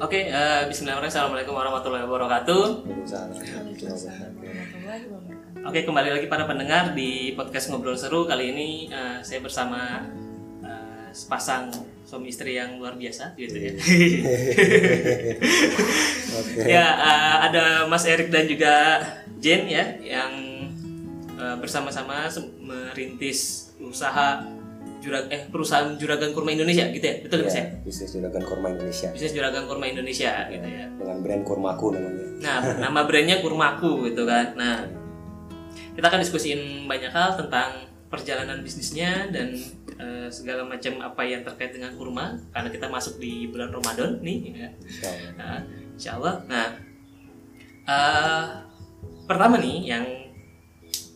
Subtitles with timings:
[0.00, 1.12] Oke, eh, Bismillahirrahmanirrahim.
[1.12, 2.88] Assalamualaikum warahmatullahi wabarakatuh.
[5.60, 10.08] Oke, kembali lagi para pendengar di podcast ngobrol seru kali ini eh, saya bersama
[10.64, 11.68] eh, sepasang
[12.08, 13.76] suami istri yang luar biasa gitu ya.
[16.40, 16.64] Oke.
[16.64, 19.04] ya eh, ada Mas Erik dan juga
[19.36, 20.32] Jen ya yang
[21.36, 22.24] eh, bersama-sama
[22.56, 24.48] merintis usaha
[25.00, 27.64] jurag eh perusahaan juragan kurma Indonesia gitu ya betul Mas ya?
[27.64, 30.84] Ya, bisnis juragan kurma Indonesia Bisnis juragan kurma Indonesia gitu ya.
[30.92, 32.24] dengan brand kurmaku namanya.
[32.40, 34.56] Nah, nama brandnya Kurmaku gitu kan.
[34.56, 34.88] Nah,
[35.92, 39.52] kita akan diskusiin banyak hal tentang perjalanan bisnisnya dan
[39.96, 44.38] eh, segala macam apa yang terkait dengan kurma karena kita masuk di bulan Ramadan nih
[44.56, 44.68] ya.
[44.80, 45.32] Insyaallah.
[45.36, 45.58] Nah,
[45.94, 46.34] insya Allah.
[46.48, 46.66] Nah,
[47.84, 48.44] eh,
[49.24, 50.04] pertama nih yang
[50.84, 51.12] ki-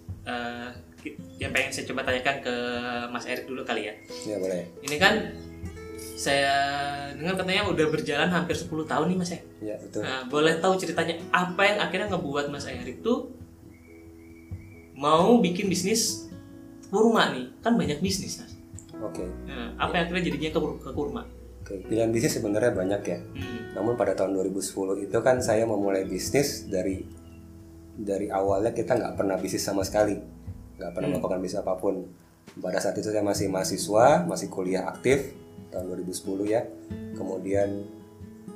[1.45, 2.55] yang pengen saya coba tanyakan ke
[3.13, 3.95] Mas Erik dulu kali ya.
[4.25, 4.65] Ya boleh.
[4.81, 5.15] Ini kan
[6.17, 6.57] saya
[7.21, 9.41] dengar katanya udah berjalan hampir 10 tahun nih Mas ya.
[9.61, 10.01] Ya betul.
[10.01, 13.29] Nah, boleh tahu ceritanya apa yang akhirnya ngebuat Mas Erik tuh
[14.97, 16.33] mau bikin bisnis
[16.89, 17.53] kurma nih?
[17.61, 18.53] Kan banyak bisnis, Mas.
[19.05, 19.29] Oke.
[19.45, 21.23] Nah, apa yang akhirnya jadinya ke, ke kurma?
[21.61, 21.83] Oke.
[21.93, 23.19] Pilihan bisnis sebenarnya banyak ya.
[23.21, 23.61] Hmm.
[23.77, 27.05] Namun pada tahun 2010 itu kan saya memulai bisnis dari
[27.95, 30.19] dari awalnya kita nggak pernah bisnis sama sekali,
[30.79, 32.07] nggak pernah melakukan bisnis apa pun.
[32.55, 35.35] Pada saat itu saya masih mahasiswa, masih kuliah aktif
[35.75, 36.63] tahun 2010 ya.
[37.19, 37.69] Kemudian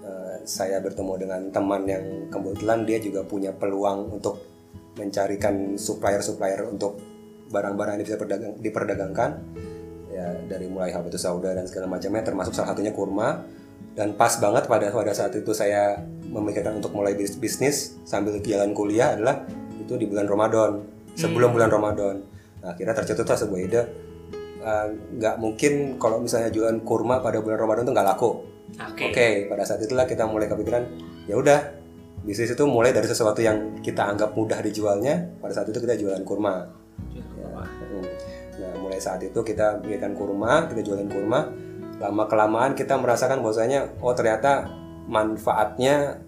[0.04, 4.38] eh, saya bertemu dengan teman yang kebetulan dia juga punya peluang untuk
[4.98, 6.98] mencarikan supplier-supplier untuk
[7.48, 9.30] barang-barang yang bisa perdagang- diperdagangkan
[10.12, 13.46] ya dari mulai habatus sauda dan segala macamnya termasuk salah satunya kurma
[13.94, 18.74] dan pas banget pada pada saat itu saya memikirkan untuk mulai bis- bisnis sambil jalan
[18.76, 19.46] kuliah adalah
[19.80, 22.22] itu di bulan Ramadan sebelum bulan Ramadan
[22.62, 23.82] nah akhirnya tercetuslah sebuah ide
[24.62, 24.86] eh,
[25.18, 29.08] nggak mungkin kalau misalnya jualan kurma pada bulan Ramadan itu nggak laku Oke.
[29.08, 30.84] Oke, pada saat itulah kita mulai kepikiran,
[31.24, 31.60] ya udah,
[32.20, 35.24] bisnis itu mulai dari sesuatu yang kita anggap mudah dijualnya.
[35.40, 36.68] Pada saat itu kita jualan kurma.
[37.16, 38.04] Ya, mm.
[38.58, 41.48] Nah, mulai saat itu kita biarkan kurma, kita jualan kurma.
[41.98, 44.68] Lama kelamaan kita merasakan bahwasanya, oh ternyata
[45.08, 46.20] manfaatnya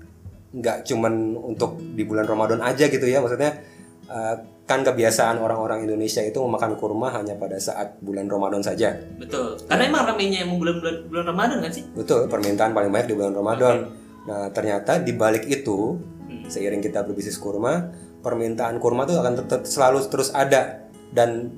[0.50, 3.60] nggak cuman untuk di bulan Ramadan aja gitu ya, maksudnya
[4.08, 4.36] eh,
[4.70, 8.94] kan kebiasaan orang-orang Indonesia itu memakan kurma hanya pada saat bulan Ramadan saja.
[9.18, 9.58] Betul.
[9.66, 11.82] Karena emang ramenya emang bulan-bulan bulan Ramadan kan sih?
[11.90, 13.90] Betul, permintaan paling banyak di bulan Ramadan.
[14.30, 15.98] Nah, ternyata di balik itu,
[16.30, 16.46] Hmm.
[16.46, 17.90] seiring kita berbisnis kurma,
[18.22, 21.50] permintaan kurma itu akan tetap selalu terus ada dan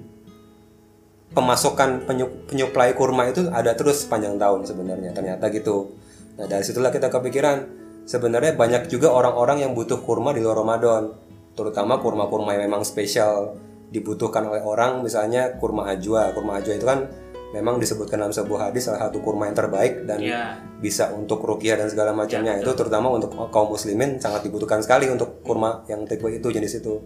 [1.37, 5.13] pemasukan penyu- penyuplai kurma itu ada terus sepanjang tahun sebenarnya.
[5.13, 6.01] Ternyata gitu.
[6.41, 7.69] Nah, dari situlah kita kepikiran
[8.09, 11.13] sebenarnya banyak juga orang-orang yang butuh kurma di luar Ramadan,
[11.53, 13.57] terutama kurma-kurma yang memang spesial
[13.93, 16.33] dibutuhkan oleh orang, misalnya kurma ajwa.
[16.33, 17.13] Kurma ajwa itu kan
[17.53, 20.57] memang disebutkan dalam sebuah hadis salah satu kurma yang terbaik dan Iya.
[20.81, 22.57] bisa untuk rukiah dan segala macamnya.
[22.57, 26.81] Ya, itu terutama untuk kaum muslimin sangat dibutuhkan sekali untuk kurma yang tipe itu jenis
[26.81, 27.05] itu.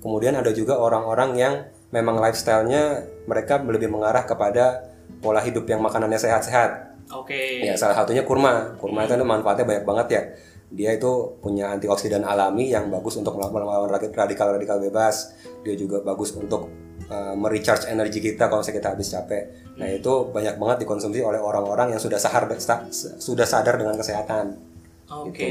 [0.00, 1.54] Kemudian ada juga orang-orang yang
[1.90, 4.88] memang lifestyle-nya mereka lebih mengarah kepada
[5.20, 6.88] pola hidup yang makanannya sehat-sehat.
[7.10, 7.66] Oke.
[7.66, 8.78] ya salah satunya kurma.
[8.78, 10.22] Kurma itu manfaatnya banyak banget ya
[10.70, 15.34] dia itu punya antioksidan alami yang bagus untuk melawan radikal-radikal bebas
[15.66, 16.70] dia juga bagus untuk
[17.10, 19.44] uh, merecharge energi kita kalau misalnya kita habis capek
[19.74, 22.46] nah itu banyak banget dikonsumsi oleh orang-orang yang sudah sadar
[23.18, 24.70] sudah sadar dengan kesehatan
[25.10, 25.50] Oke.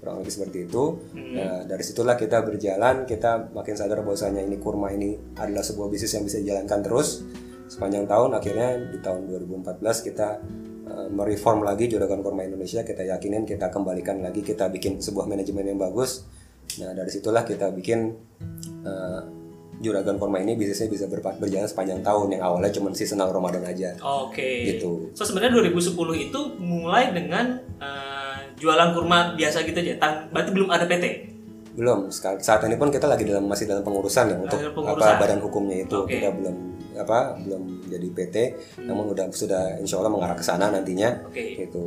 [0.00, 0.96] kurang lebih seperti itu.
[1.12, 6.16] Nah, dari situlah kita berjalan, kita makin sadar bahwasanya ini kurma ini adalah sebuah bisnis
[6.16, 7.20] yang bisa dijalankan terus
[7.68, 8.40] sepanjang tahun.
[8.40, 10.40] Akhirnya di tahun 2014 kita
[11.10, 15.78] mereform lagi Juragan Kurma Indonesia, kita yakinin kita kembalikan lagi, kita bikin sebuah manajemen yang
[15.80, 16.24] bagus.
[16.78, 18.14] Nah, dari situlah kita bikin
[18.86, 19.22] uh,
[19.80, 23.96] Juragan Kurma ini bisnisnya bisa berpa- berjalan sepanjang tahun yang awalnya cuma seasonal Ramadan aja.
[24.04, 24.76] Oke.
[24.76, 25.16] Gitu.
[25.16, 25.96] So sebenarnya 2010
[26.28, 29.96] itu mulai dengan eh, jualan kurma biasa gitu aja.
[29.96, 31.04] Tan- berarti belum ada PT.
[31.80, 32.12] Belum.
[32.12, 35.16] Saat ini pun kita lagi dalam masih dalam pengurusan ya untuk pengurusan.
[35.16, 36.20] apa badan hukumnya itu Oke.
[36.20, 36.69] kita belum
[37.00, 38.36] apa belum jadi PT,
[38.84, 41.24] namun udah sudah insya Allah mengarah ke sana nantinya.
[41.26, 41.56] Oke.
[41.56, 41.82] Gitu.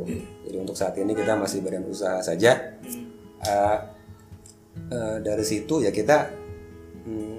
[0.46, 2.74] Jadi untuk saat ini kita masih badan usaha saja.
[2.82, 3.06] Hmm.
[3.44, 3.78] Eh,
[4.90, 6.32] eh, dari situ ya kita
[7.06, 7.38] hmm,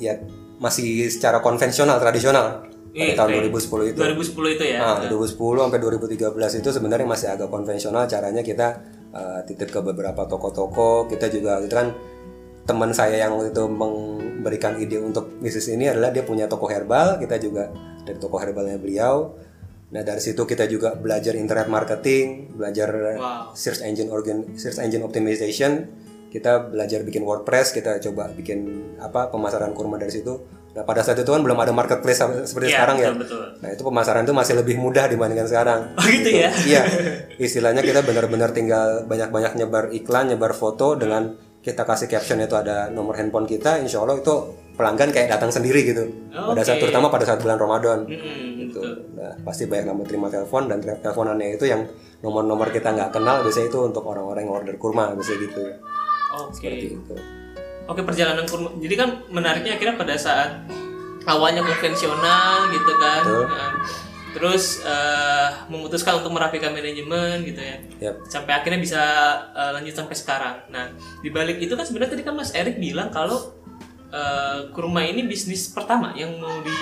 [0.00, 0.16] ya
[0.58, 2.66] masih secara konvensional tradisional
[2.98, 3.38] pada Iya, tahun oke.
[3.54, 3.98] 2010 itu.
[4.00, 4.78] 2010 itu ya.
[4.80, 8.68] Nah, 2010 sampai 2013 itu sebenarnya masih agak konvensional caranya kita
[9.14, 11.06] uh, titip ke beberapa toko-toko.
[11.06, 11.94] Kita juga itu kan
[12.66, 13.64] teman saya yang waktu itu
[14.48, 17.68] memberikan ide untuk bisnis ini adalah dia punya toko herbal, kita juga
[18.00, 19.36] dari toko herbalnya beliau.
[19.88, 23.52] Nah, dari situ kita juga belajar internet marketing, belajar Wow.
[23.52, 25.84] search engine organ search engine optimization
[26.28, 30.44] kita belajar bikin WordPress kita coba bikin apa pemasaran kurma dari situ
[30.76, 33.44] nah pada saat itu kan belum ada marketplace seperti Iya, sekarang ya betul, betul.
[33.58, 36.52] nah itu pemasaran itu masih lebih mudah dibandingkan sekarang Oh gitu ya?
[36.68, 36.82] iya
[37.40, 41.32] istilahnya kita benar-benar tinggal banyak-banyak nyebar iklan nyebar foto dengan
[41.68, 44.34] kita kasih caption itu ada nomor handphone kita insya Allah itu
[44.72, 48.80] pelanggan kayak datang sendiri gitu pada saat terutama pada saat bulan Ramadan Mm-mm, gitu.
[49.18, 51.84] Nah, pasti banyak yang terima telepon dan tel- teleponannya itu yang
[52.24, 55.62] nomor-nomor kita nggak kenal biasanya itu untuk orang-orang yang order kurma biasanya gitu.
[56.40, 56.56] Oke.
[56.56, 57.14] Seperti itu.
[57.90, 58.70] Oke perjalanan kurma.
[58.78, 60.50] Jadi kan menariknya akhirnya pada saat
[61.26, 63.22] awalnya konvensional gitu kan.
[63.26, 63.44] Betul.
[63.44, 63.72] Nah,
[64.32, 67.76] terus eh, memutuskan untuk merapikan manajemen gitu ya.
[68.10, 68.14] Yap.
[68.28, 69.02] Sampai akhirnya bisa
[69.52, 70.56] eh, lanjut sampai sekarang.
[70.68, 73.56] Nah di balik itu kan sebenarnya tadi kan Mas Erik bilang kalau
[74.08, 76.74] eh, kurma ini bisnis pertama yang mau di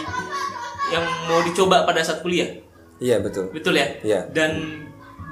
[0.90, 2.50] yang mau dicoba pada saat kuliah.
[2.98, 3.50] Iya betul.
[3.52, 3.88] Betul ya?
[4.02, 4.20] Iya.
[4.32, 4.82] Dan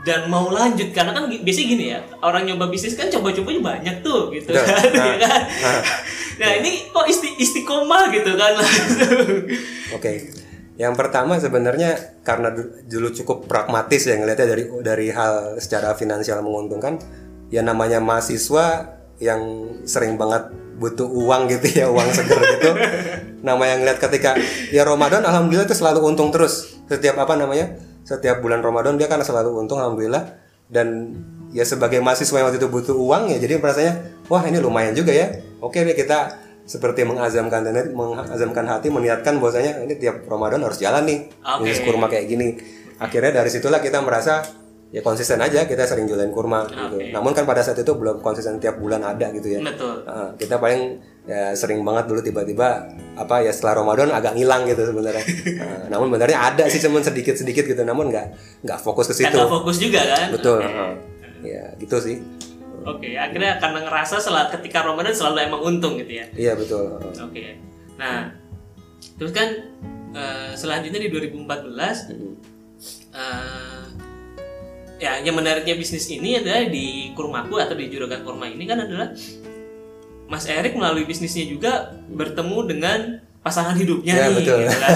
[0.05, 4.29] dan mau lanjut karena kan biasanya gini ya orang nyoba bisnis kan coba-cobanya banyak tuh
[4.37, 4.61] gitu kan,
[4.93, 5.41] Nah, kan?
[5.49, 5.81] nah.
[6.37, 8.53] nah ini kok isti istiqomah gitu kan
[9.97, 10.13] Oke.
[10.75, 16.43] Yang pertama sebenarnya karena du- dulu cukup pragmatis ya ngelihatnya dari dari hal secara finansial
[16.43, 16.99] menguntungkan.
[17.53, 22.71] Ya namanya mahasiswa yang sering banget butuh uang gitu ya uang seger gitu.
[23.47, 24.35] Nama yang ngeliat ketika
[24.75, 29.23] ya Ramadan alhamdulillah itu selalu untung terus setiap apa namanya setiap bulan Ramadan dia kan
[29.23, 30.37] selalu untung alhamdulillah
[30.69, 31.15] dan
[31.55, 33.93] ya sebagai mahasiswa yang waktu itu butuh uang ya jadi rasanya
[34.29, 37.61] wah ini lumayan juga ya oke deh kita seperti mengazamkan
[37.93, 41.69] mengazamkan hati meniatkan bahwasanya ini tiap Ramadan harus jalan nih Oke.
[41.69, 42.57] bisnis kurma kayak gini
[42.97, 44.41] akhirnya dari situlah kita merasa
[44.89, 47.13] ya konsisten aja kita sering jualan kurma gitu Oke.
[47.13, 50.57] namun kan pada saat itu belum konsisten tiap bulan ada gitu ya betul Nah, kita
[50.57, 52.85] paling ya sering banget dulu tiba-tiba
[53.17, 55.25] apa ya setelah Ramadan agak ngilang gitu sebenarnya.
[55.57, 58.27] Nah, namun sebenarnya ada sih cuman sedikit-sedikit gitu, namun nggak
[58.61, 59.33] nggak fokus ke situ.
[59.49, 60.61] fokus juga kan Betul.
[60.61, 60.69] Oke.
[60.69, 60.93] heeh.
[61.45, 62.21] Ya gitu sih.
[62.85, 67.01] Oke, akhirnya karena ngerasa setelah ketika Ramadan selalu emang untung gitu ya Iya betul.
[67.01, 67.57] Oke.
[67.97, 68.37] Nah,
[69.17, 69.49] terus kan
[70.13, 72.35] eh, selanjutnya di 2014 Mm-mm.
[73.17, 73.85] eh,
[75.01, 79.17] ya yang menariknya bisnis ini adalah di Kurmaku atau di Juragan Kurma ini kan adalah
[80.25, 82.99] Mas Erik melalui bisnisnya juga bertemu dengan
[83.45, 84.41] pasangan hidupnya Ya, nih.
[84.41, 84.57] betul.
[84.59, 84.93] gitu kan.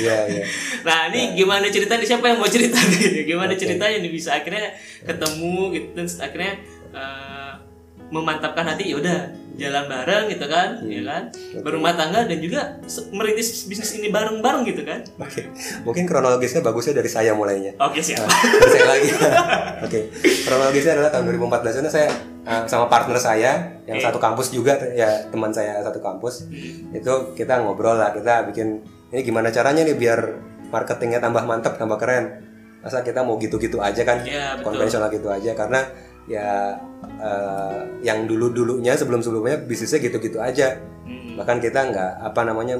[0.00, 0.44] Iya iya.
[0.80, 3.22] nah ini gimana ceritanya siapa yang mau cerita nih?
[3.28, 3.60] Gimana Oke.
[3.60, 4.72] ceritanya nih bisa akhirnya
[5.04, 6.52] ketemu gitu dan akhirnya
[6.90, 7.52] eh,
[8.08, 9.18] memantapkan hati ya udah
[9.58, 11.22] jalan bareng gitu kan, ya kan,
[11.62, 12.78] berumah tangga dan juga
[13.10, 15.02] merintis bisnis ini bareng-bareng gitu kan.
[15.18, 15.50] Oke.
[15.82, 17.74] Mungkin kronologisnya bagusnya dari saya mulainya.
[17.82, 18.24] Oke siap.
[18.24, 19.08] Nah, dari saya lagi.
[19.86, 20.00] Oke.
[20.46, 22.08] Kronologisnya adalah tahun 2014 itu saya
[22.46, 23.52] uh, sama partner saya
[23.84, 24.06] yang Oke.
[24.06, 26.46] satu kampus juga ya teman saya satu kampus.
[26.46, 26.96] Hmm.
[26.96, 28.80] Itu kita ngobrol lah, kita bikin
[29.10, 30.20] ini gimana caranya nih biar
[30.70, 32.46] marketingnya tambah mantap, tambah keren.
[32.80, 34.24] Masa kita mau gitu-gitu aja kan?
[34.24, 34.64] Betul.
[34.64, 35.84] konvensional gitu aja karena
[36.30, 36.78] ya
[37.18, 40.78] uh, yang dulu-dulunya sebelum-sebelumnya bisnisnya gitu-gitu aja.
[41.02, 41.34] Hmm.
[41.34, 42.78] Bahkan kita nggak apa namanya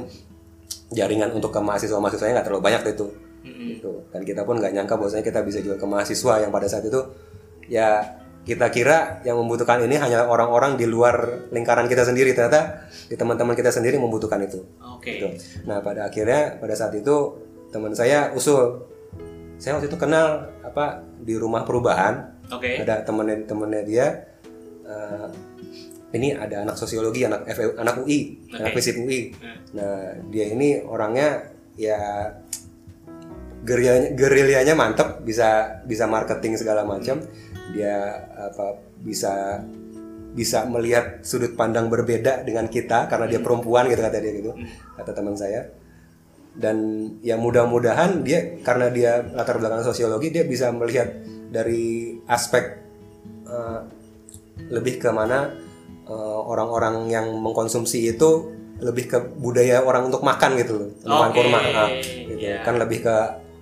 [0.95, 3.11] jaringan untuk ke mahasiswa-mahasiswanya nggak terlalu banyak itu
[3.41, 3.73] Hmm.
[3.73, 6.85] gitu dan kita pun nggak nyangka bahwasanya kita bisa jual ke mahasiswa yang pada saat
[6.85, 7.01] itu
[7.73, 13.17] ya kita kira yang membutuhkan ini hanya orang-orang di luar lingkaran kita sendiri ternyata di
[13.17, 15.17] teman-teman kita sendiri membutuhkan itu Oke.
[15.17, 15.29] gitu.
[15.65, 17.41] nah pada akhirnya pada saat itu
[17.73, 18.85] teman saya usul
[19.57, 22.83] saya waktu itu kenal apa di rumah perubahan Oke.
[22.83, 24.07] ada temennya temennya dia
[24.87, 25.29] eh,
[26.11, 28.77] ini ada anak sosiologi anak FEU anak UI anak Oke.
[28.83, 29.57] fisip UI Hmm.
[29.79, 32.35] nah dia ini orangnya ya
[33.63, 37.21] gerilyanya gerilyanya mantep bisa bisa marketing segala macam
[37.71, 37.97] dia
[38.35, 39.63] apa bisa
[40.31, 44.53] bisa melihat sudut pandang berbeda dengan kita karena dia perempuan gitu kata dia gitu
[44.95, 45.67] kata teman saya
[46.55, 46.77] dan
[47.23, 51.11] ya mudah-mudahan dia karena dia latar belakang sosiologi dia bisa melihat
[51.51, 52.65] dari aspek
[53.47, 53.81] eh,
[54.71, 55.55] lebih ke mana
[56.07, 61.59] eh, orang-orang yang mengkonsumsi itu lebih ke budaya orang untuk makan gitu loh makan kurma
[61.61, 62.35] ah, gitu.
[62.41, 62.65] iya.
[62.65, 63.17] kan lebih ke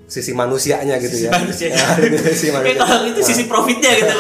[0.09, 1.69] sisi manusianya gitu ya Manusia.
[2.33, 4.13] sisi Oke manusia kalau itu sisi profitnya gitu.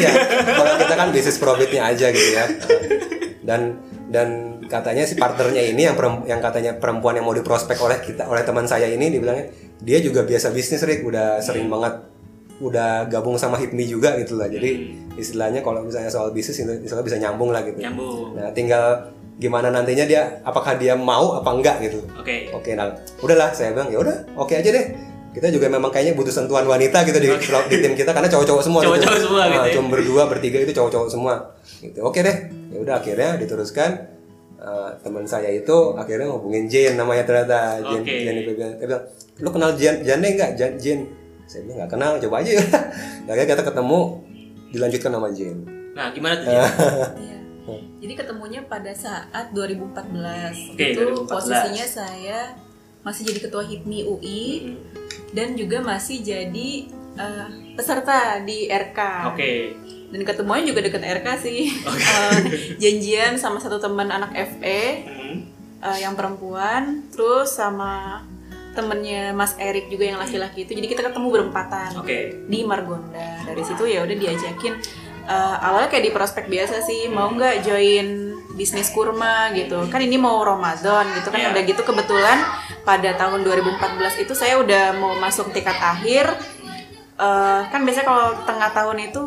[0.00, 2.44] Iya, kalau kita kan bisnis profitnya aja gitu ya.
[3.48, 3.76] Dan
[4.08, 8.26] dan katanya si partnernya ini yang perem- yang katanya perempuan yang mau diprospek oleh kita
[8.26, 12.14] oleh teman saya ini dibilangnya dia juga biasa bisnis Rick udah sering banget
[12.62, 14.46] udah gabung sama HIPMI juga gitu lah.
[14.46, 17.82] Jadi istilahnya kalau misalnya soal bisnis itu istilahnya bisa nyambung lah gitu.
[17.82, 18.38] Nyambung.
[18.38, 22.06] Nah, tinggal gimana nantinya dia apakah dia mau apa enggak gitu.
[22.14, 22.54] Oke.
[22.54, 24.86] Oke, nah udahlah saya bilang ya udah, oke aja deh.
[25.34, 27.26] Kita juga memang kayaknya butuh sentuhan wanita gitu di,
[27.66, 28.80] di tim kita karena cowok-cowok semua.
[28.86, 29.74] Cowok-cowok semua Nah, gitu ya.
[29.74, 31.34] Cuma berdua, bertiga itu cowok-cowok semua.
[31.82, 31.98] Gitu.
[32.06, 32.54] Oke deh.
[32.70, 34.13] Ya udah akhirnya diteruskan
[34.54, 38.16] Eh, teman saya itu akhirnya ngubungin Jane namanya ternyata Jane Oke.
[38.22, 38.54] Jane dia
[38.86, 39.02] bilang,
[39.36, 41.02] lu kenal Jane Jane nggak Jane, Jane
[41.44, 42.50] saya bilang nggak kenal coba aja
[43.28, 44.00] akhirnya kita ketemu
[44.70, 45.62] dilanjutkan nama Jane
[45.94, 46.48] Nah, gimana tuh?
[46.48, 46.58] Jen?
[47.22, 47.38] Iya.
[48.02, 50.74] Jadi ketemunya pada saat 2014.
[50.74, 51.30] Oke, itu 2014.
[51.30, 52.38] posisinya saya
[53.00, 54.76] masih jadi ketua HIPMI UI Hmm,
[55.32, 58.98] dan juga masih jadi eh, peserta di RK.
[59.30, 59.52] Oke.
[60.10, 61.60] Dan ketemuannya juga deket RK sih.
[61.86, 62.38] Eh,
[62.78, 65.36] janjian sama satu teman anak FE Hmm,
[65.80, 68.22] eh, yang perempuan, terus sama
[68.72, 70.74] temennya Mas Erik juga yang laki-laki itu.
[70.74, 72.46] Jadi kita ketemu berempatan Oke.
[72.46, 73.42] di Margonda.
[73.42, 74.74] Dari situ ya udah diajakin.
[75.24, 78.06] eh, awalnya kayak di prospek biasa sih, mau nggak join
[78.54, 79.88] bisnis kurma gitu.
[79.88, 81.40] Kan ini mau Ramadan gitu kan.
[81.40, 81.48] Iya.
[81.56, 82.38] Udah gitu kebetulan
[82.84, 86.28] pada tahun 2014 itu saya udah mau masuk tingkat akhir.
[87.14, 89.22] Eh, kan biasanya kalau tengah tahun itu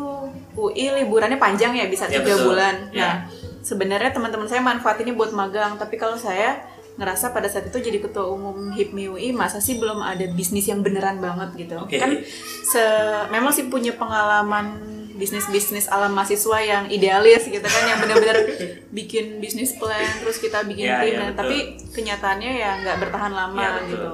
[0.52, 2.44] UI liburannya panjang ya bisa Iya, tiga betul.
[2.52, 2.74] bulan.
[2.92, 3.00] Iya.
[3.00, 3.14] Nah
[3.58, 6.56] sebenarnya teman-teman saya manfaatinnya buat magang tapi kalau saya
[6.96, 10.80] ngerasa pada saat itu jadi ketua umum HIPMI UI masa sih belum ada bisnis yang
[10.80, 11.94] beneran banget gitu Oke.
[11.94, 12.16] kan
[12.64, 12.80] se
[13.28, 14.82] memang sih punya pengalaman
[15.14, 18.38] bisnis-bisnis ala mahasiswa yang idealis gitu kan yang benar-benar
[18.96, 21.38] bikin bisnis plan terus kita bikin Iya, tim nah, betul.
[21.38, 21.56] tapi
[21.92, 23.90] kenyataannya ya nggak bertahan lama Iya, betul.
[23.90, 24.10] gitu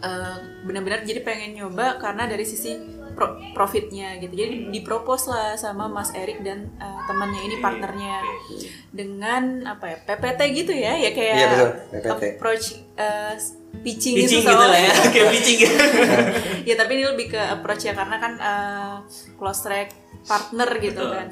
[0.00, 2.72] Eh, benar-benar jadi pengen nyoba karena dari sisi
[3.12, 8.24] pro- profitnya gitu jadi dipropos lah sama Mas Erik dan eh, temannya ini partnernya
[8.88, 12.22] dengan apa ya PPT gitu ya ya kayak Iya, betul, PPT.
[12.32, 12.64] approach
[12.96, 13.36] eh,
[13.84, 14.92] pitching, Pitching gitu gitu lah ya.
[15.12, 15.74] Kayak pitching gitu.
[16.68, 18.94] ya tapi ini lebih ke approach ya karena kan eh,
[19.36, 19.92] close track
[20.24, 21.12] partner gitu Betul.
[21.12, 21.28] kan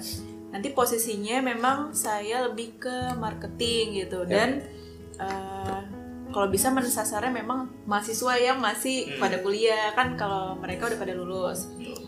[0.49, 4.61] nanti posisinya memang saya lebih ke marketing gitu dan
[5.17, 5.81] eh,
[6.39, 9.19] kalau bisa mensasarnya memang mahasiswa yang masih Hmm.
[9.19, 9.91] pada kuliah.
[9.91, 11.67] Kan kalau mereka udah pada lulus.
[11.75, 11.99] Gitu.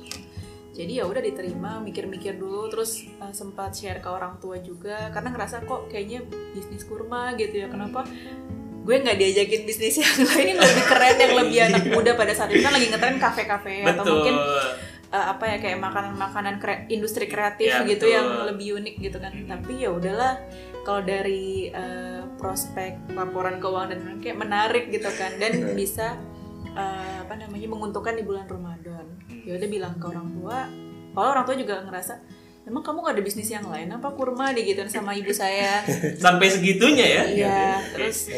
[0.70, 5.10] jadi ya udah diterima mikir-mikir dulu terus eh, sempat share ke orang tua juga.
[5.10, 6.22] Karena ngerasa kok kayaknya
[6.54, 8.06] bisnis kurma gitu ya kenapa
[8.80, 12.48] gue nggak diajakin bisnis yang lain yang lebih keren yang lebih anak muda pada saat
[12.48, 12.62] itu.
[12.62, 14.34] Kan lagi ngetren kafe-kafe atau mungkin
[15.10, 18.14] eh, apa ya kayak makanan-makanan kre- industri kreatif Ya, gitu betul.
[18.14, 19.34] yang lebih unik gitu kan.
[19.34, 20.38] Tapi ya udahlah
[20.86, 25.36] kalau dari eh, prospek laporan keuangan dan kayak menarik gitu kan.
[25.36, 26.16] Dan bisa
[26.72, 29.04] eh, apa namanya menguntungkan di bulan Ramadan.
[29.44, 30.58] Ya udah bilang ke orang tua
[31.10, 32.14] kalau orang tua juga ngerasa
[32.70, 33.90] emang kamu gak ada bisnis yang lain?
[33.90, 35.82] Apa kurma digituin sama ibu saya?
[36.22, 37.22] Sampai segitunya ya.
[37.26, 37.62] Iya,
[37.94, 38.30] terus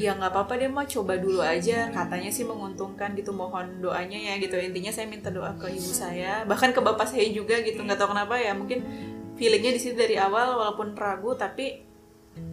[0.00, 1.90] ya nggak apa-apa deh mah coba dulu aja.
[1.90, 4.54] Katanya sih menguntungkan gitu mohon doanya ya gitu.
[4.56, 7.82] Intinya saya minta doa ke ibu saya bahkan ke bapak saya juga gitu.
[7.82, 8.86] Nggak tahu kenapa ya mungkin
[9.34, 11.89] feelingnya di situ dari awal walaupun ragu tapi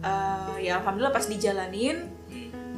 [0.00, 2.06] eh, ya alhamdulillah pas dijalanin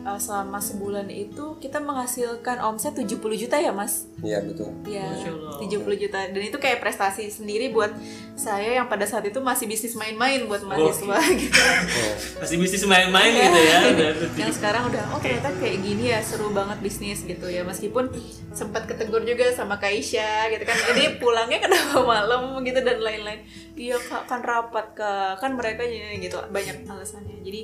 [0.00, 4.08] eh, selama sebulan itu kita menghasilkan omset 70 juta ya mas?
[4.20, 4.72] Iya betul.
[4.84, 5.52] ya Masya Allah.
[5.60, 6.18] 70 juta.
[6.26, 7.92] Dan itu kayak prestasi sendiri buat
[8.32, 11.52] saya yang pada saat itu masih bisnis main-main buat mahasiswa gitu.
[11.60, 13.78] Oh, Masih bisnis main-main gitu ya.
[13.92, 17.60] Udah- yang sekarang udah oh ternyata kayak gini ya seru banget bisnis gitu ya.
[17.60, 18.08] Meskipun
[18.52, 20.76] sempat ketegur juga sama Kaisha gitu kan.
[20.96, 23.44] Ini pulangnya kenapa malam gitu dan lain-lain
[23.80, 25.40] iya kak kan rapat kak.
[25.40, 27.40] Kan mereka jadi gitu banyak alasannya.
[27.40, 27.60] Jadi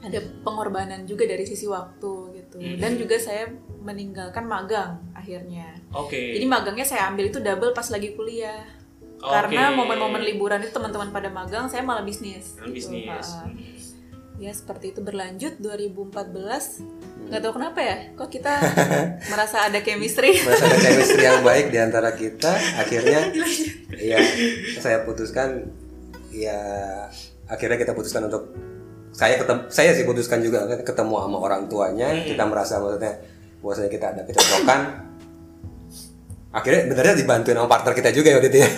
[0.00, 2.58] ada pengorbanan juga dari sisi waktu gitu.
[2.58, 3.46] Dan juga saya
[3.80, 5.78] meninggalkan magang akhirnya.
[5.94, 6.34] Oke.
[6.36, 8.66] jadi magangnya saya ambil itu double pas lagi kuliah.
[9.20, 9.28] Oke.
[9.36, 12.88] karena momen-momen liburan itu teman-teman pada magang saya malah bisnis Malah gitu.
[12.88, 13.28] bisnis.
[13.28, 13.70] Ha-ha
[14.40, 15.00] ya seperti itu.
[15.04, 16.80] Berlanjut 2014
[17.30, 18.52] nggak tahu kenapa ya kok kita
[19.32, 23.30] merasa ada chemistry Merasa ada chemistry yang baik di antara kita, akhirnya
[24.10, 24.18] ya
[24.82, 25.70] saya putuskan
[26.34, 26.58] ya
[27.46, 28.50] akhirnya kita putuskan untuk
[29.14, 33.14] saya ketemu saya sih putuskan juga ketemu sama orang tuanya, kita merasa maksudnya
[33.62, 34.80] bahwasanya kita ada kecocokan.
[36.50, 38.70] Akhirnya benernya dibantuin sama partner kita juga ya waktu itu ya.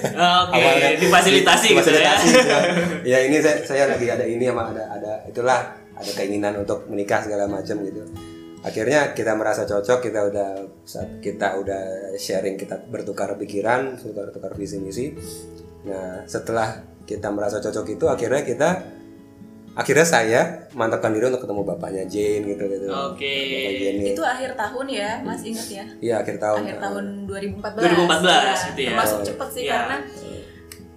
[0.45, 0.61] Oke,
[1.01, 2.13] difasilitasi gitu ya.
[2.13, 2.61] Difasilitasi, ya.
[3.01, 7.25] ya ini saya, saya lagi ada ini sama ada ada itulah ada keinginan untuk menikah
[7.25, 8.32] segala macam gitu.
[8.63, 10.49] Akhirnya kita merasa cocok, kita udah
[10.83, 11.83] saat kita udah
[12.15, 15.11] sharing, kita bertukar pikiran, bertukar visi misi.
[15.83, 18.71] Nah setelah kita merasa cocok itu, akhirnya kita
[19.73, 20.41] akhirnya saya
[20.77, 22.87] mantapkan diri untuk ketemu bapaknya Jane gitu gitu.
[22.87, 23.35] Oke.
[23.35, 24.03] Bapak Jane.
[24.13, 26.59] itu akhir tahun ya mas ingat ya Iya akhir tahun.
[26.61, 28.89] akhir tahun 2014 2014 gitu ya.
[28.93, 29.73] termasuk cepet sih Iya.
[29.73, 29.97] karena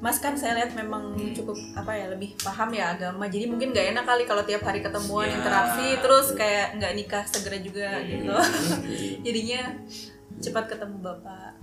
[0.06, 1.02] Mas kan saya lihat memang
[1.34, 4.80] cukup apa ya lebih paham ya agama jadi mungkin nggak enak kali kalau tiap hari
[4.80, 5.34] ketemuan Ya.
[5.36, 8.30] interaksi terus kayak nggak nikah segera juga gitu
[9.26, 9.82] jadinya
[10.38, 11.58] cepat ketemu bapak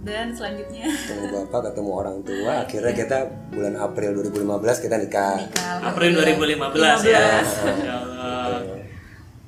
[0.00, 3.18] dan selanjutnya ketemu bapak, ketemu orang tua, akhirnya kita
[3.50, 5.36] bulan April 2015 kita nikah.
[5.38, 7.20] nikah April 2015 ya.
[7.34, 8.60] Masya Allah.
[8.64, 8.80] Nggak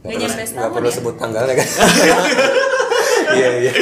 [0.02, 0.94] Nggak nyampe perlu, nggak perlu ya?
[0.94, 1.68] sebut tanggalnya kan?
[3.26, 3.72] Iya iya.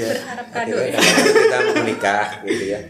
[0.00, 0.12] Iya.
[0.16, 1.00] Berharap kado Akhirnya ya.
[1.44, 2.80] kita menikah gitu ya.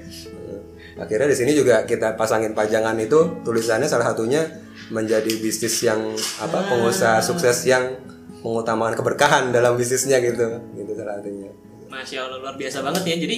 [1.00, 4.46] Akhirnya di sini juga kita pasangin pajangan itu tulisannya salah satunya
[4.94, 7.98] menjadi bisnis yang apa pengusaha sukses yang
[8.44, 11.50] mengutamakan keberkahan dalam bisnisnya gitu gitu salah satunya.
[11.90, 13.16] Masya Allah luar biasa banget ya.
[13.18, 13.36] Jadi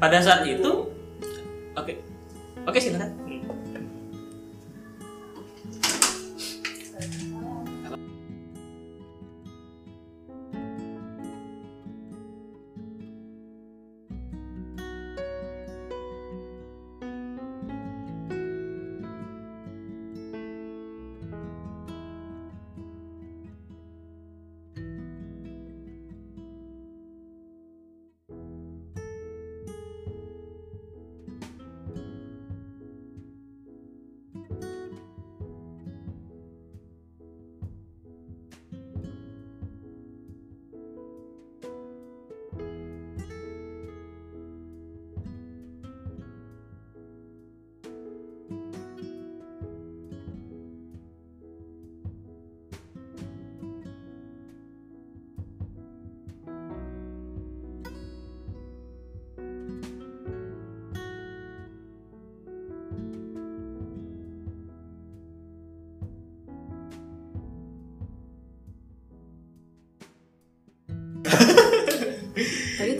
[0.00, 0.88] pada saat itu
[1.72, 1.96] Oke.
[2.68, 3.10] Oke, silakan.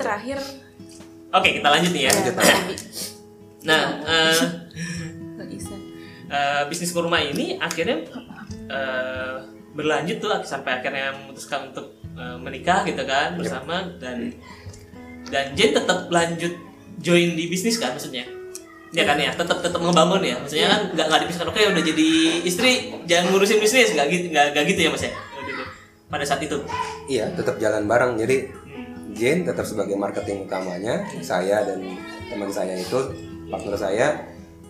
[0.02, 0.38] Terakhir.
[1.32, 2.12] Oke, kita lanjut nih ya.
[2.12, 2.74] Abi.
[3.62, 4.40] Nah, eh,
[5.48, 5.74] bisa.
[6.28, 8.04] eh, bisnis kurma ini akhirnya
[8.68, 9.34] eh,
[9.72, 13.86] berlanjut tuh sampai akhirnya memutuskan untuk eh, menikah gitu kan bersama.
[13.96, 14.34] Dan
[15.30, 16.52] dan Jen tetap lanjut
[17.00, 18.28] join di bisnis kan maksudnya?
[18.92, 19.32] Ya kan ya?
[19.32, 20.36] Tetap tetap ngebangun ya?
[20.36, 22.08] Maksudnya kan nggak nggak dipisahkan oke udah jadi
[22.44, 23.96] istri jangan ngurusin bisnis.
[23.96, 25.12] Nggak gitu nggak nggak gitu ya mas ya?
[25.42, 25.62] Gitu.
[26.12, 26.60] pada saat itu.
[27.08, 28.20] Iya, tetap jalan bareng.
[28.20, 28.52] Jadi
[29.22, 31.94] Jane tetap sebagai marketing utamanya, saya dan
[32.26, 32.98] teman saya itu
[33.46, 34.06] partner saya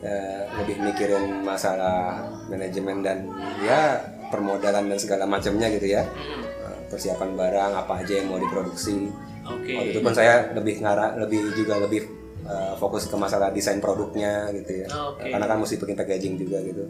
[0.05, 2.21] eh, lebih mikirin masalah
[2.53, 3.33] manajemen dan
[3.65, 3.97] ya
[4.29, 6.05] permodalan dan segala macamnya gitu ya.
[6.05, 9.09] Eh, persiapan barang apa aja yang mau diproduksi.
[9.49, 12.05] oke Waktu itu pun saya lebih ngarah, lebih juga lebih
[12.45, 14.89] eh, fokus ke masalah desain produknya gitu ya.
[15.17, 15.33] Oke.
[15.33, 16.85] Karena kan mesti bikin packaging juga gitu.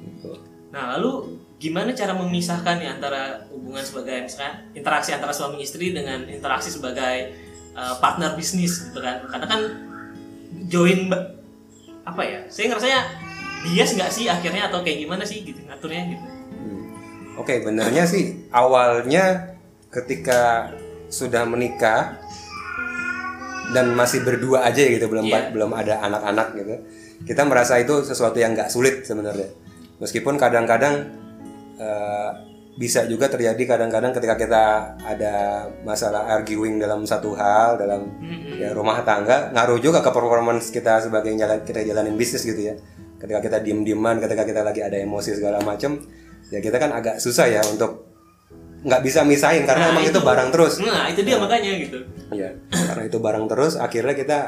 [0.00, 0.32] Gitu.
[0.72, 6.26] Nah, lalu gimana cara memisahkan ya antara hubungan sebagai misalkan interaksi antara suami istri dengan
[6.28, 7.32] interaksi sebagai
[7.72, 9.24] uh, partner bisnis gitu kan?
[9.30, 9.60] Karena kan
[10.68, 11.08] join
[12.04, 12.40] apa ya?
[12.50, 13.00] Saya ngerasanya
[13.64, 16.26] bias nggak sih akhirnya atau kayak gimana sih gitu ngaturnya gitu.
[16.52, 16.82] Hmm.
[17.40, 19.56] Oke, benernya sih awalnya
[19.88, 20.74] ketika
[21.08, 22.18] sudah menikah
[23.72, 25.48] dan masih berdua aja gitu, belum Iya.
[25.54, 26.74] belum ada anak-anak gitu.
[27.24, 29.48] Kita merasa itu sesuatu yang nggak sulit sebenarnya.
[30.02, 31.23] Meskipun kadang-kadang
[31.76, 32.30] eh,
[32.74, 34.62] bisa juga terjadi kadang-kadang ketika kita
[34.98, 35.34] ada
[35.86, 38.58] masalah arguing dalam satu hal dalam Mm-mm.
[38.58, 42.74] ya, rumah tangga ngaruh juga ke performance kita sebagai jalan kita jalanin bisnis gitu ya
[43.22, 46.02] ketika kita diem-dieman ketika kita lagi ada emosi segala macam
[46.50, 48.10] ya kita kan agak susah ya untuk
[48.84, 51.98] nggak bisa misahin karena Nah, emang itu, itu- barang terus Nah, itu dia makanya gitu.
[52.34, 54.38] ya karena itu barang terus akhirnya kita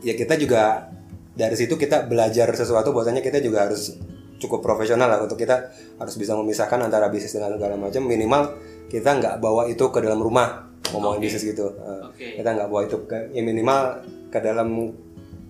[0.00, 0.88] ya kita juga
[1.34, 3.98] dari situ kita belajar sesuatu bahwasanya kita juga harus
[4.38, 8.42] cukup profesional lah untuk kita harus bisa memisahkan antara bisnis dengan segala macam minimal
[8.86, 11.24] kita nggak bawa itu ke dalam rumah ngomongin Oke.
[11.26, 12.26] bisnis gitu Eh, Oke.
[12.40, 14.94] kita nggak bawa itu ke ya minimal ke dalam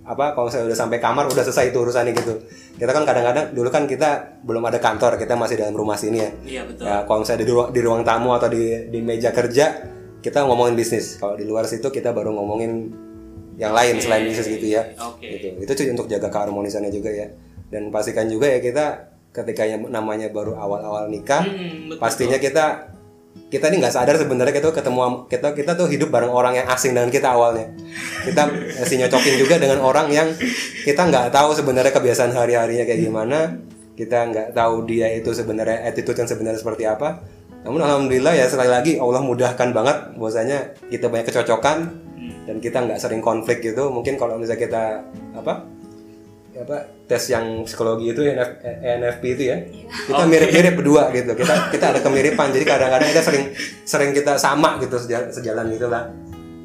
[0.09, 2.33] apa kalau saya udah sampai kamar udah selesai itu urusannya gitu
[2.81, 6.29] kita kan kadang-kadang dulu kan kita belum ada kantor kita masih dalam rumah sini ya
[6.49, 6.89] Iya betul.
[6.89, 9.85] Ya, kalau misalnya di ruang, di ruang tamu atau di, di meja kerja,
[10.19, 11.21] kita ngomongin bisnis.
[11.21, 12.89] Kalau di luar situ kita baru ngomongin
[13.61, 14.81] yang lain selain bisnis gitu ya.
[14.97, 15.29] Oke.
[15.29, 15.61] Gitu.
[15.61, 17.27] Itu untuk jaga keharmonisannya juga ya.
[17.69, 18.85] Dan pastikan juga ya kita
[19.29, 22.01] ketika yang namanya baru awal-awal nikah, Hmm, betul.
[22.01, 22.89] pastinya kita
[23.49, 26.97] kita ini nggak sadar sebenarnya kita ketemu kita kita tuh hidup bareng orang yang asing
[26.97, 27.69] dengan kita awalnya.
[28.25, 28.49] Kita
[28.81, 30.33] masih nyocokin juga dengan orang yang
[30.81, 33.57] kita nggak tahu sebenarnya kebiasaan hari-harinya kayak gimana.
[33.93, 37.21] Kita nggak tahu dia itu sebenarnya attitude yang sebenarnya seperti apa.
[37.59, 41.77] Namun alhamdulillah ya sekali lagi Allah mudahkan banget bahwasanya kita banyak kecocokan
[42.47, 43.91] dan kita nggak sering konflik gitu.
[43.93, 44.83] Mungkin kalau misalnya kita
[45.37, 45.67] apa
[46.59, 49.57] apa tes yang psikologi itu NF, ENFP itu ya.
[50.05, 51.31] Kita mirip-mirip berdua gitu.
[51.33, 52.51] Kita kita ada kemiripan.
[52.51, 53.43] Jadi kadang-kadang kita sering
[53.87, 56.11] sering kita sama gitu sejalan, sejalan gitu lah.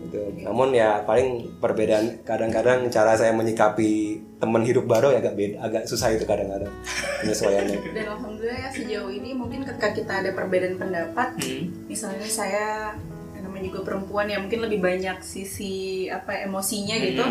[0.04, 0.46] Gitu.
[0.46, 5.82] namun ya paling perbedaan kadang-kadang cara saya menyikapi teman hidup baru ya agak beda agak
[5.90, 6.70] susah itu kadang-kadang
[7.18, 7.82] penyesuaiannya.
[7.98, 11.66] Dan alhamdulillah ya sejauh ini mungkin ketika kita ada perbedaan pendapat, Hmm.
[11.90, 12.94] misalnya saya
[13.34, 17.24] yang namanya juga perempuan ya mungkin lebih banyak sisi apa emosinya gitu.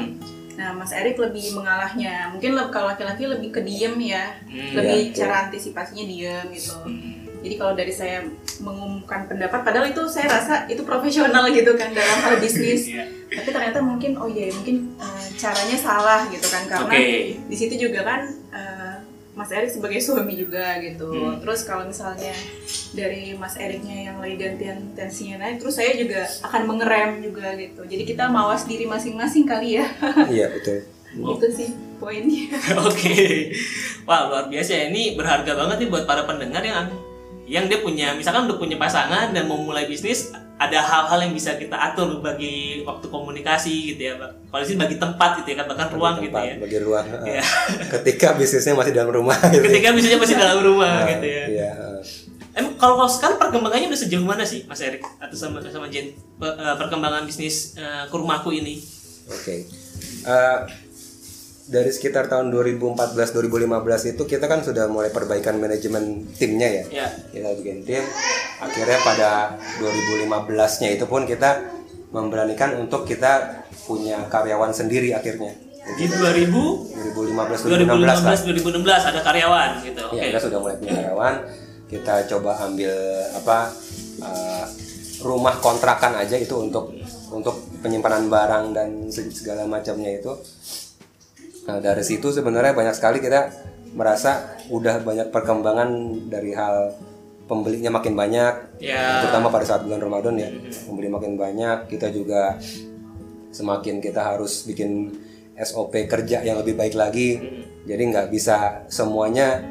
[0.53, 2.29] Nah, Mas Erik lebih mengalahnya.
[2.29, 4.73] Mungkin le- kalau laki-laki lebih ke diem ya, Hmm.
[4.73, 5.17] lebih Iya, betul.
[5.19, 6.77] cara antisipasinya diem gitu.
[6.79, 7.25] Hmm.
[7.43, 8.23] Jadi kalau dari saya
[8.57, 12.87] mengumumkan pendapat, padahal itu saya rasa itu profesional gitu kan dalam hal bisnis.
[12.93, 13.03] Iya.
[13.33, 17.33] Tapi ternyata mungkin oh iya mungkin eh, caranya salah gitu kan karena Oke.
[17.41, 18.72] di situ juga kan eh,
[19.43, 21.11] Mas Erik sebagai suami juga gitu.
[21.11, 21.43] Hmm.
[21.43, 22.31] Terus kalau misalnya
[22.95, 27.83] dari Mas Eriknya yang lagi gantian tensinya naik, terus saya juga akan mengerem juga gitu.
[27.83, 29.85] Jadi kita mawas diri masing-masing kali ya.
[30.31, 32.55] iya betul Itu sih poinnya.
[32.87, 33.51] Oke,
[34.07, 34.83] wah luar biasa ya.
[34.95, 36.87] Ini berharga banget nih buat para pendengar yang
[37.43, 40.31] yang dia punya, misalkan udah punya pasangan dan mau mulai bisnis,
[40.63, 44.31] ada hal-hal yang bisa kita atur bagi waktu komunikasi gitu ya, Pak.
[44.47, 46.55] Kalau sini bagi tempat gitu ya, kan bahkan ruang gitu Tempat, ya.
[46.59, 47.43] bagi ruang Iya.
[47.91, 51.45] ketika bisnisnya masih dalam rumah gitu Ketika bisnisnya masih dalam rumah Nah, gitu ya.
[51.49, 51.71] iya.
[52.53, 56.13] Emang kalau, kalau sekarang perkembangannya udah sejauh mana sih, Mas Erik atau sama sama Jen
[56.13, 58.77] eh, perkembangan bisnis eh, kurmaku ini?
[59.25, 59.65] Oke.
[60.23, 60.57] Eh,
[61.63, 66.83] dari sekitar tahun 2014-2015 itu kita kan sudah mulai perbaikan manajemen timnya ya.
[66.91, 67.07] Ya.
[67.31, 68.03] Kita bikin tim.
[68.59, 69.31] Akhirnya pada
[69.79, 71.63] 2015-nya itu pun kita
[72.11, 75.55] memberanikan untuk kita punya karyawan sendiri akhirnya.
[75.83, 76.47] Di 2000
[77.11, 78.35] 2015 2016 lah.
[78.39, 80.01] 2015 2016 ada karyawan gitu.
[80.05, 80.15] Oke.
[80.15, 81.33] Ya, kita sudah mulai punya karyawan.
[81.87, 82.93] Kita coba ambil
[83.35, 83.57] apa
[84.19, 84.65] eh,
[85.21, 86.91] rumah kontrakan aja itu untuk
[87.31, 90.31] untuk penyimpanan barang dan se- segala macamnya itu.
[91.63, 93.47] Nah, dari situ sebenarnya banyak sekali kita
[93.93, 95.89] merasa udah banyak perkembangan
[96.27, 96.97] dari hal
[97.45, 99.21] pembelinya makin banyak, Ya.
[99.23, 100.49] terutama pada saat bulan Ramadan ya,
[100.87, 101.87] pembeli makin banyak.
[101.91, 102.57] Kita juga
[103.53, 105.13] semakin kita harus bikin
[105.53, 107.37] SOP kerja yang lebih baik lagi.
[107.83, 109.61] Jadi nggak bisa semuanya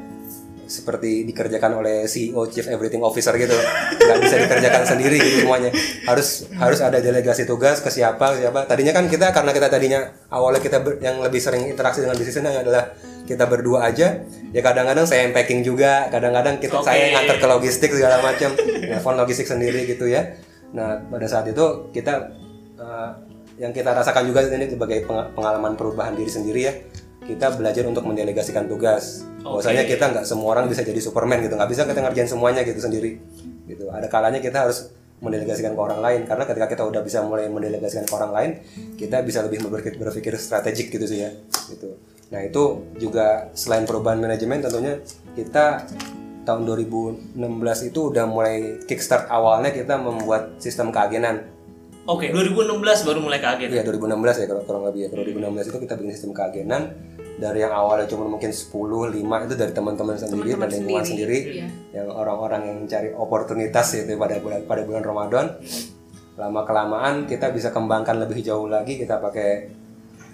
[0.66, 3.55] seperti dikerjakan oleh CEO Chief Everything Officer gitu,
[3.98, 5.70] nggak bisa dikerjakan sendiri gitu semuanya.
[6.07, 8.64] Harus harus ada delegasi tugas ke siapa ke siapa.
[8.66, 12.62] Tadinya kan kita karena kita tadinya awalnya kita ber- yang lebih sering interaksi dengan bisnisnya
[12.62, 12.94] adalah
[13.27, 14.22] kita berdua aja.
[14.51, 16.87] Ya kadang-kadang saya yang packing juga, kadang-kadang kita Oke.
[16.90, 20.37] saya yang nganter ke logistik segala macam, telepon logistik sendiri gitu ya.
[20.75, 22.33] Nah pada saat itu kita
[22.81, 23.11] eh,
[23.61, 26.75] yang kita rasakan juga ini sebagai peng- pengalaman perubahan diri sendiri ya
[27.26, 29.26] kita belajar untuk mendelegasikan tugas.
[29.42, 31.54] Bahwasanya kita nggak semua orang bisa jadi superman gitu.
[31.54, 33.18] Nggak bisa kita ngerjain semuanya gitu sendiri.
[33.66, 33.87] Gitu.
[33.90, 34.90] Ada kalanya kita harus
[35.22, 36.20] mendelegasikan ke orang lain.
[36.26, 38.50] Karena ketika kita udah bisa mulai mendelegasikan ke orang lain
[38.98, 41.30] kita bisa lebih berpikir, berpikir strategik gitu sih ya.
[41.70, 41.94] Gitu.
[42.35, 44.98] Nah itu juga selain perubahan manajemen tentunya
[45.38, 45.87] kita
[46.42, 47.38] tahun 2016
[47.94, 51.46] itu udah mulai kickstart awalnya kita membuat sistem keagenan
[52.03, 53.69] Oke, 2016 baru mulai ke agen.
[53.71, 55.09] Iya 2016 ya kalau kurang lebih ya.
[55.15, 56.83] Kalau 2016 itu kita bikin sistem keagenan
[57.38, 61.38] dari yang awalnya cuma mungkin 10, 5 itu dari teman-teman sendiri Teman-teman dan lingkungan sendiri,
[61.38, 61.67] sendiri, iya.
[62.03, 65.47] yang orang-orang yang cari oportunitas itu pada bulan pada bulan Ramadan.
[66.35, 69.71] Lama kelamaan kita bisa kembangkan lebih jauh lagi kita pakai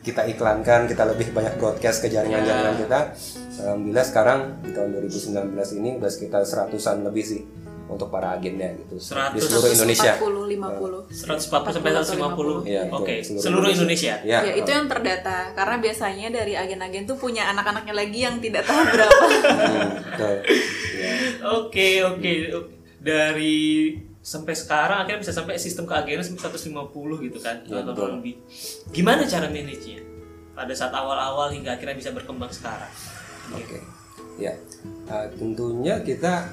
[0.01, 3.01] kita iklankan, kita lebih banyak broadcast ke jaringan-jaringan kita.
[3.61, 5.53] Alhamdulillah sekarang di tahun 2019
[5.85, 7.43] ini udah sekitar seratusan lebih sih
[7.89, 10.13] untuk para agennya gitu di 100, seluruh Indonesia.
[10.21, 11.09] 40 50.
[11.09, 12.69] 140 sampai 150.
[12.69, 13.41] Iya, Oke, betul.
[13.41, 14.15] seluruh Indonesia.
[14.23, 18.69] Ya, Ya, itu yang terdata karena biasanya dari agen-agen tuh punya anak-anaknya lagi yang tidak
[18.69, 19.25] tahu berapa.
[19.25, 20.37] Hmm, betul.
[21.01, 21.13] Ya.
[21.57, 22.33] Oke, oke.
[23.01, 23.57] Dari
[24.21, 27.57] sampai sekarang akhirnya bisa sampai sistem keagenan sampai 150 gitu kan.
[27.65, 28.37] Ya, atau lebih.
[28.93, 30.05] Gimana cara manage-nya?
[30.53, 32.91] Pada saat awal-awal hingga akhirnya bisa berkembang sekarang.
[33.57, 33.81] Oke,
[34.37, 34.53] ya
[35.09, 36.53] Uh, tentunya kita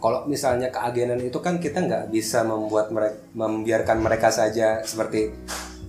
[0.00, 5.28] kalau misalnya keagenan itu kan kita nggak bisa membuat mereka membiarkan mereka saja seperti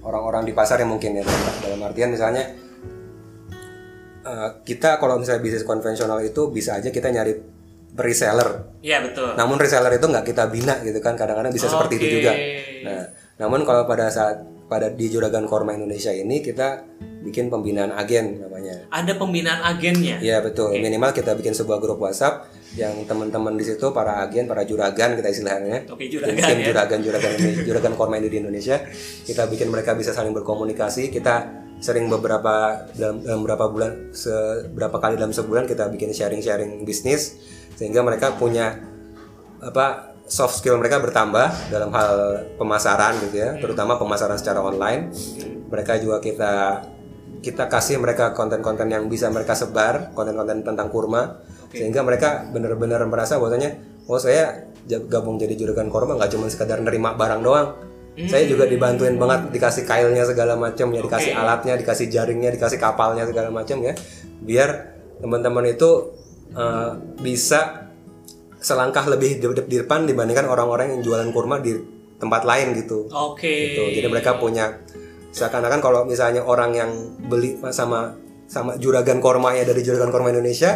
[0.04, 2.44] orang-orang di pasar yang mungkin ya dalam, dalam artian misalnya
[4.28, 7.34] uh, kita kalau misalnya bisnis konvensional itu bisa aja kita nyari
[7.92, 8.80] reseller.
[8.80, 9.36] Iya, betul.
[9.36, 12.36] namun reseller itu nggak kita bina gitu kan kadang-kadang bisa seperti itu juga.
[12.84, 13.02] Nah
[13.40, 16.88] namun kalau pada saat pada di Juragan Korma Indonesia ini kita
[17.28, 20.24] bikin pembinaan agen namanya Ada pembinaan agennya.
[20.24, 20.80] Iya betul.
[20.80, 22.48] Minimal kita bikin sebuah grup WhatsApp
[22.80, 25.92] yang teman-teman di situ para agen, para juragan kita istilahnya.
[25.92, 26.66] Oke, juragan Bikin ya.
[26.72, 28.80] juragan juragan ini, juragan korma ini di Indonesia.
[29.28, 31.12] Kita bikin mereka bisa saling berkomunikasi.
[31.12, 31.52] Kita
[31.84, 37.36] sering beberapa dalam, dalam beberapa bulan, seberapa kali dalam sebulan kita bikin sharing-sharing bisnis
[37.76, 38.80] sehingga mereka punya
[39.60, 45.12] apa soft skill mereka bertambah dalam hal pemasaran gitu ya, terutama pemasaran secara online.
[45.68, 46.54] Mereka juga kita
[47.44, 51.44] kita kasih mereka konten-konten yang bisa mereka sebar, konten-konten tentang kurma,
[51.76, 53.76] sehingga mereka benar-benar merasa bahwasanya,
[54.08, 57.68] oh saya gabung jadi juragan kurma nggak cuma sekadar nerima barang doang,
[58.32, 61.42] saya juga dibantuin banget dikasih kailnya segala macam ya, dikasih Oke.
[61.44, 63.98] alatnya, dikasih jaringnya, dikasih kapalnya segala macam ya,
[64.40, 66.16] biar teman-teman itu
[66.56, 67.91] eh, bisa
[68.62, 71.74] selangkah lebih di, di depan dibandingkan orang-orang yang jualan kurma di
[72.16, 73.50] tempat lain gitu Oke.
[73.74, 73.82] gitu.
[73.98, 74.78] Jadi mereka punya
[75.32, 78.14] seakan-akan kalau misalnya orang yang beli sama
[78.46, 80.76] sama juragan korma ya dari juragan korma Indonesia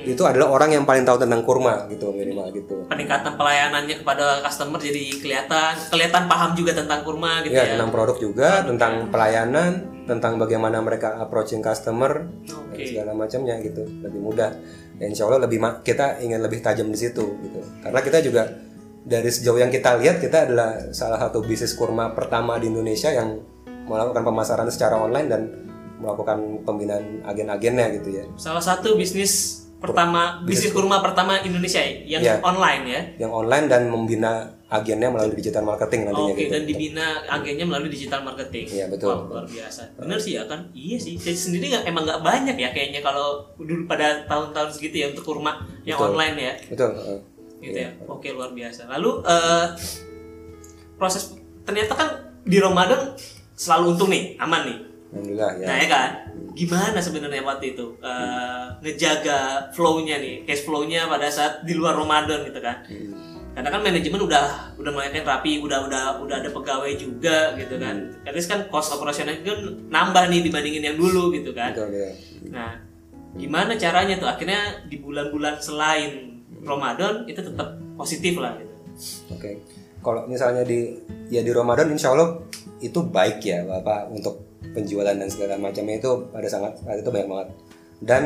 [0.00, 0.16] Hmm.
[0.16, 2.88] itu adalah orang yang paling tahu tentang kurma gitu minimal gitu.
[2.88, 7.76] peningkatan pelayanannya kepada customer jadi kelihatan kelihatan paham juga tentang kurma gitu Ya, ya.
[7.76, 9.70] tentang produk juga, tentang pelayanan,
[10.08, 12.88] tentang bagaimana mereka approaching customer dan Oke.
[12.88, 14.56] segala macamnya gitu, lebih mudah.
[15.00, 17.60] Dan insya Allah lebih kita ingin lebih tajam di situ gitu.
[17.80, 18.52] Karena kita juga
[19.00, 23.40] dari sejauh yang kita lihat kita adalah salah satu bisnis kurma pertama di Indonesia yang
[23.88, 25.42] melakukan pemasaran secara online dan
[26.00, 32.22] melakukan pembinaan agen-agennya gitu ya Salah satu bisnis pertama bisnis kurma pertama Indonesia ya, yang
[32.22, 32.34] Iya.
[32.40, 33.00] online ya.
[33.18, 37.90] yang online dan membina agennya melalui digital marketing nantinya Oke, gitu dan dibina agennya melalui
[37.90, 38.70] digital marketing.
[38.70, 39.10] Iya, betul.
[39.10, 39.82] Wah, luar biasa.
[39.98, 40.70] Bener sih ya kan?
[40.70, 41.18] Iya sih.
[41.18, 45.26] Saya sendiri nggak emang nggak banyak ya kayaknya kalau dulu pada tahun-tahun segitu ya untuk
[45.26, 46.14] kurma yang Betul.
[46.14, 46.54] online ya.
[46.70, 46.90] betul.
[47.58, 47.90] Gitu ya.
[48.06, 48.86] Oke, luar biasa.
[48.86, 49.66] Lalu eh,
[50.94, 52.08] proses ternyata kan
[52.42, 53.16] di Ramadan
[53.52, 54.78] selalu untung nih, aman nih.
[55.10, 56.10] alhamdulillah ya Nah ya kan,
[56.52, 62.46] gimana sebenarnya waktu itu eh, ngejaga flow-nya nih, cash flow-nya pada saat di luar Ramadan
[62.46, 62.82] gitu kan?
[63.50, 67.76] Karena kan manajemen udah udah mulai kan rapi, udah udah udah ada pegawai juga gitu
[67.82, 68.14] kan.
[68.22, 69.58] At least kan cost operasional kan
[69.90, 71.74] nambah nih dibandingin yang dulu gitu kan.
[71.74, 72.10] betul ya
[72.50, 72.78] Nah,
[73.36, 78.74] gimana caranya tuh akhirnya di bulan-bulan selain Ramadan itu tetap positif lah gitu.
[79.34, 79.60] Oke,
[80.00, 80.96] kalau misalnya di
[81.28, 82.42] ya di Ramadan Insya Allah
[82.80, 87.28] itu baik ya bapak untuk penjualan dan segala macamnya itu pada sangat saat itu banyak
[87.28, 87.48] banget.
[88.00, 88.22] Dan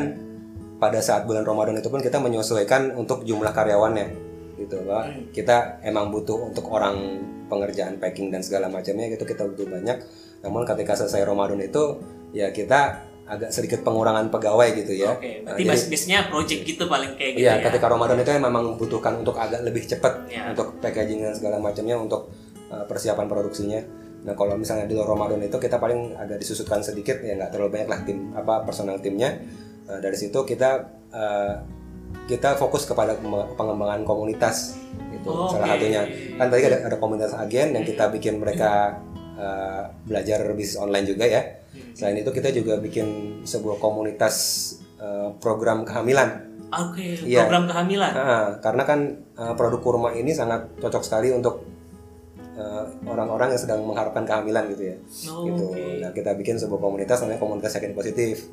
[0.75, 4.07] pada saat bulan Ramadan itu pun kita menyesuaikan untuk jumlah karyawannya
[4.55, 5.31] gitu pak.
[5.31, 9.97] Kita emang butuh untuk orang pengerjaan packing dan segala macamnya gitu kita butuh banyak.
[10.43, 11.99] Namun ketika selesai Ramadan itu
[12.31, 15.17] ya kita agak sedikit pengurangan pegawai gitu ya.
[15.17, 17.63] Oke, Nah, berarti jadi- bisnisnya project gitu paling kayak gitu Iya, ya.
[17.65, 20.53] ketika Ramadan itu memang membutuhkan untuk agak lebih cepat Iya.
[20.53, 22.29] untuk packaging dan segala macamnya untuk
[22.69, 23.81] uh, persiapan produksinya.
[24.25, 27.77] Nah, kalau misalnya di luar Ramadan itu kita paling agak disusutkan sedikit ya nggak terlalu
[27.77, 29.37] banyak lah tim apa personal timnya.
[29.85, 30.81] Uh, dari situ kita
[31.13, 31.53] uh,
[32.25, 33.13] kita fokus kepada
[33.53, 34.81] pengembangan komunitas
[35.13, 35.53] itu Oke.
[35.53, 36.09] salah satunya.
[36.41, 38.97] Kan tadi ada, ada komunitas agen yang kita bikin mereka
[39.37, 41.41] uh, belajar bisnis online juga ya.
[41.93, 44.35] Selain itu kita juga bikin sebuah komunitas
[44.97, 46.49] uh, program kehamilan.
[46.73, 47.45] Oke, Iya.
[47.45, 48.11] program kehamilan.
[48.11, 48.99] Nah, karena kan
[49.37, 51.74] uh, produk kurma ini sangat cocok sekali untuk
[53.03, 54.97] orang-orang yang sedang mengharapkan kehamilan gitu ya.
[55.27, 55.63] Oh, gitu.
[55.69, 55.83] oke.
[55.99, 58.47] Nah, kita bikin sebuah komunitas namanya komunitas yakin positif.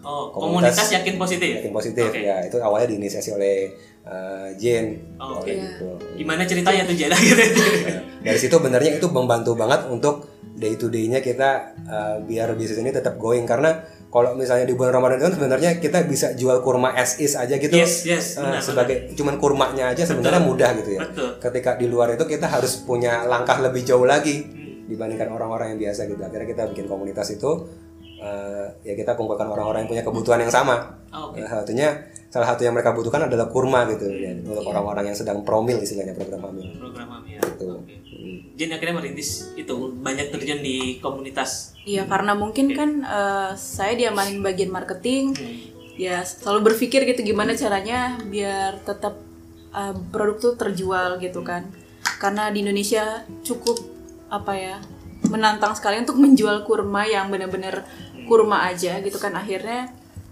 [0.00, 1.52] Oh, Komunitas- komunitas yakin positif.
[1.56, 2.20] Yakin positif Oke.
[2.20, 2.36] ya.
[2.44, 3.72] Itu awalnya diinisiasi oleh
[4.04, 5.16] uh, Jane.
[5.16, 5.64] Oh, Iya.
[5.64, 5.88] gitu.
[6.14, 7.08] Gimana ceritanya tuh gitu?
[7.14, 11.50] Nah, dari situ benernya itu membantu banget untuk day to day-nya kita
[11.84, 13.80] uh, biar bisnis ini tetap going karena
[14.14, 17.50] kalau misalnya di bulan Ramadan itu kan sebenarnya kita bisa jual kurma as is aja
[17.52, 17.74] gitu.
[17.74, 21.02] Yes, yes, Uh, benar, sebagai cuman kurmanya aja sebenarnya mudah gitu ya.
[21.02, 21.30] Betul.
[21.42, 24.86] ketika di luar itu kita harus punya langkah lebih jauh lagi Hmm.
[24.86, 27.66] dibandingkan orang-orang yang biasa gitu akhirnya kita bikin komunitas itu
[28.16, 31.40] eh, ya kita kumpulkan orang-orang yang punya kebutuhan yang sama Oh, Oke.
[31.40, 31.88] salah satunya
[32.28, 34.46] salah satu yang mereka butuhkan adalah kurma gitu ya Hmm.
[34.46, 37.38] untuk orang-orang yang sedang promil istilahnya program hamil Program hamil.
[37.40, 37.66] Gitu.
[37.66, 37.94] Oke.
[38.54, 41.74] Jen akhirnya merintis itu banyak terjun di komunitas.
[41.82, 45.58] Iya karena mungkin kan eh, saya diamanin bagian marketing, Hmm.
[45.98, 49.18] ya selalu berpikir gitu gimana caranya biar tetap
[49.74, 51.66] eh, produk tuh terjual gitu kan.
[52.22, 53.82] Karena di Indonesia cukup
[54.30, 54.76] apa ya
[55.26, 57.82] menantang sekali untuk menjual kurma yang benar-benar
[58.24, 59.90] kurma aja gitu kan akhirnya.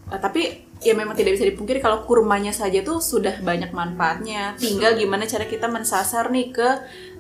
[0.08, 4.58] eh, tapi ya memang tidak bisa dipungkiri kalau kurmanya saja tuh sudah banyak manfaatnya.
[4.58, 6.68] Tinggal gimana cara kita mensasar nih ke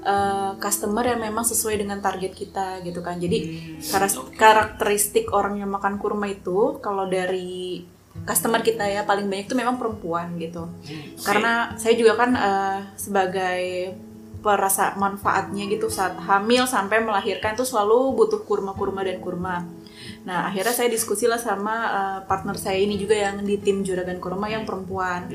[0.02, 3.16] eh, customer yang memang sesuai dengan target kita gitu kan.
[3.16, 3.38] Jadi
[3.80, 7.86] karas- karakteristik orang yang makan kurma itu kalau dari
[8.26, 10.68] customer kita ya paling banyak itu memang perempuan gitu.
[11.22, 13.62] Karena saya juga kan eh, sebagai
[14.42, 19.62] perasa manfaatnya gitu saat hamil sampai melahirkan tuh selalu butuh kurma-kurma dan kurma.
[20.26, 24.18] Nah akhirnya saya diskusi lah sama eh, partner saya ini juga yang di tim juragan
[24.18, 25.30] kurma yang perempuan.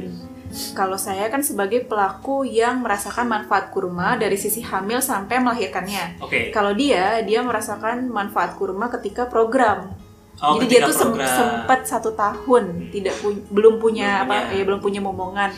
[0.71, 6.23] Kalau saya kan sebagai pelaku yang merasakan manfaat kurma dari sisi hamil sampai melahirkannya.
[6.23, 6.55] Oke.
[6.55, 9.91] Kalau dia, dia merasakan manfaat kurma ketika program.
[10.39, 11.27] Oh, Jadi dia tuh sem- program.
[11.27, 14.55] sempat satu tahun tidak pu- belum punya Belum apa punya.
[14.55, 15.51] ya belum punya momongan.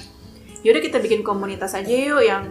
[0.60, 2.44] Yaudah kita bikin komunitas aja yuk yang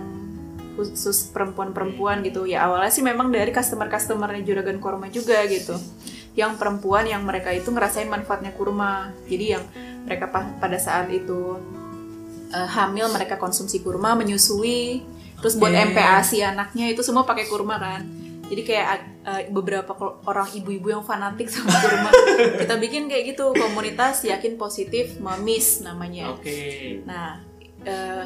[0.78, 2.46] khusus perempuan-perempuan gitu.
[2.46, 5.74] Ya awalnya sih memang dari customer-customernya juragan kurma juga gitu.
[6.38, 9.10] Yang perempuan yang mereka itu ngerasain manfaatnya kurma.
[9.26, 9.66] Jadi yang
[10.06, 11.58] mereka pa- pada saat itu
[12.54, 15.02] eh, hamil mereka konsumsi kurma, menyusui,
[15.42, 15.82] terus buat Oke.
[15.90, 18.06] MPA si anaknya itu semua pakai kurma kan.
[18.48, 18.86] Jadi kayak
[19.28, 19.92] eh, beberapa
[20.24, 22.10] orang ibu-ibu yang fanatik sama kurma,
[22.56, 26.32] kita bikin kayak gitu komunitas yakin positif mamis namanya.
[26.32, 27.02] Oke.
[27.04, 27.44] Nah,
[27.84, 28.24] eh,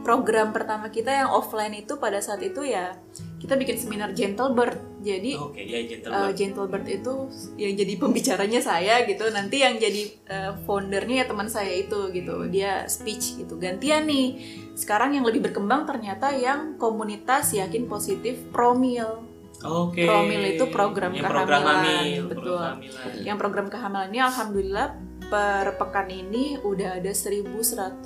[0.00, 2.96] program pertama kita yang offline itu pada saat itu ya
[3.40, 4.76] kita bikin seminar Gentle Bird.
[5.00, 6.12] Jadi Oke, ya gentle.
[6.12, 7.14] Uh, Gentle Bird itu
[7.56, 12.44] yang jadi pembicaranya saya gitu nanti yang jadi uh, foundernya ya teman saya itu gitu
[12.52, 14.36] dia speech gitu gantian nih
[14.76, 19.24] sekarang yang lebih berkembang ternyata yang komunitas yakin positif promil
[19.60, 20.08] Oke.
[20.08, 22.56] Promil itu program Yang program kehamilan, hamil, betul.
[22.56, 22.76] program
[23.20, 24.88] yang program kehamilan ini alhamdulillah
[25.30, 28.02] per pekan ini udah ada 1117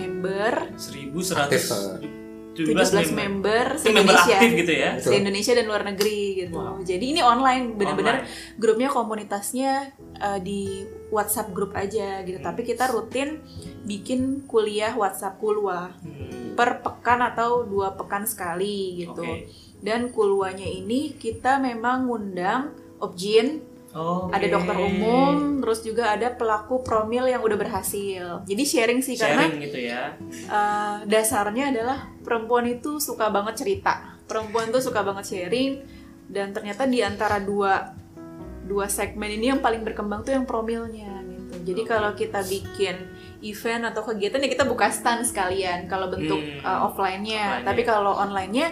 [0.00, 2.24] member 1100 Aktif, eh.
[2.56, 4.36] 17 member member se-Indonesia.
[4.40, 4.90] aktif gitu ya.
[4.96, 5.10] Betul.
[5.12, 6.56] Se-Indonesia dan luar negeri gitu.
[6.88, 8.24] Jadi ini online, bener-bener
[8.56, 12.40] grupnya komunitasnya uh, di WhatsApp grup aja gitu.
[12.40, 13.44] Tapi kita rutin
[13.84, 19.20] bikin kuliah WhatsApp kulwa Hmm, per pekan atau dua pekan sekali gitu.
[19.20, 19.52] Oke.
[19.84, 22.72] Dan kulwanya ini kita memang ngundang
[23.04, 23.60] objin,
[23.96, 24.36] Oke.
[24.36, 28.44] ada dokter umum, terus juga ada pelaku promil yang udah berhasil.
[28.44, 30.12] Jadi sharing sih karena sharing gitu ya.
[30.46, 34.20] uh, dasarnya adalah perempuan itu suka banget cerita.
[34.28, 35.80] Perempuan tuh suka banget sharing
[36.28, 37.96] dan ternyata di antara dua
[38.66, 41.72] dua segmen ini yang paling berkembang tuh yang promilnya gitu.
[41.72, 42.98] Jadi kalau kita bikin
[43.40, 46.60] event atau kegiatan ya kita buka stand sekalian kalau bentuk Hmm.
[46.66, 47.62] uh, offline-nya.
[47.62, 47.64] Offline-nya.
[47.64, 48.66] Tapi kalau online-nya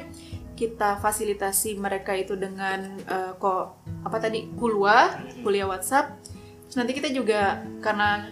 [0.54, 6.22] kita fasilitasi mereka itu dengan uh, kok apa tadi kulwa, kuliah WhatsApp.
[6.70, 8.30] Terus nanti kita juga karena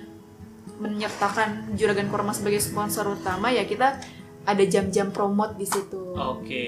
[0.78, 4.02] menyertakan Juragan Korma sebagai sponsor utama ya kita
[4.42, 6.14] ada jam-jam promote di situ.
[6.18, 6.66] Oke.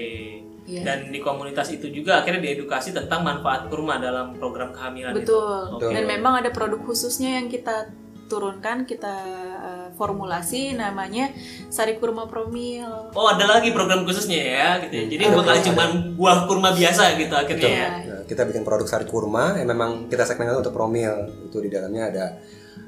[0.65, 0.81] Iya.
[0.81, 5.21] Dan di komunitas itu juga akhirnya diedukasi tentang manfaat kurma dalam program kehamilan itu.
[5.21, 5.61] Betul.
[5.77, 5.93] Oke.
[5.93, 7.93] Dan memang ada produk khususnya yang kita
[8.25, 9.15] turunkan, kita
[9.61, 11.31] uh, formulasi namanya
[11.69, 13.13] Sari Kurma Promil.
[13.13, 15.05] Oh ada lagi program khususnya ya gitu ya.
[15.09, 15.83] Jadi bukan cuma
[16.17, 17.89] buah kurma biasa gitu akhirnya ya.
[18.03, 21.29] Nah, kita bikin produk sari kurma yang memang kita segmenkan untuk promil.
[21.45, 22.25] Itu di dalamnya ada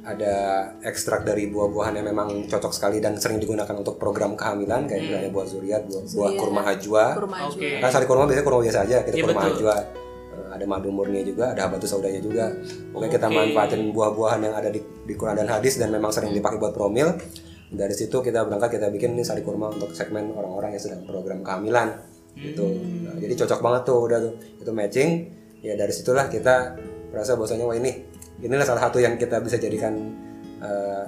[0.07, 0.35] ada
[0.87, 5.31] ekstrak dari buah-buahan yang memang cocok sekali dan sering digunakan untuk program kehamilan kayak misalnya
[5.35, 7.05] buah zuriat, buah, buah kurma hajwa.
[7.19, 7.59] Kurma Oke.
[7.59, 7.83] juga.
[7.83, 9.51] Kan sari kurma biasanya kurma biasa aja, kita Iya, kurma betul.
[9.51, 9.75] hajwa.
[10.37, 12.53] Eh, Ada madu murni juga, ada habatus saudanya juga.
[12.93, 13.35] Mungkin kita Oke.
[13.35, 17.17] manfaatin buah-buahan yang ada di, di Quran dan hadis dan memang sering dipakai buat promil.
[17.67, 21.43] Dari situ kita berangkat kita bikin nih sari kurma untuk segmen orang-orang yang sedang program
[21.43, 21.99] kehamilan
[22.39, 22.63] gitu.
[23.03, 25.09] Nah, jadi cocok banget tuh udah tuh itu matching.
[25.59, 26.79] Ya dari situlah kita
[27.11, 28.07] merasa bahwasanya wah ini
[28.39, 29.99] inilah salah satu yang kita bisa jadikan
[30.63, 31.05] eh,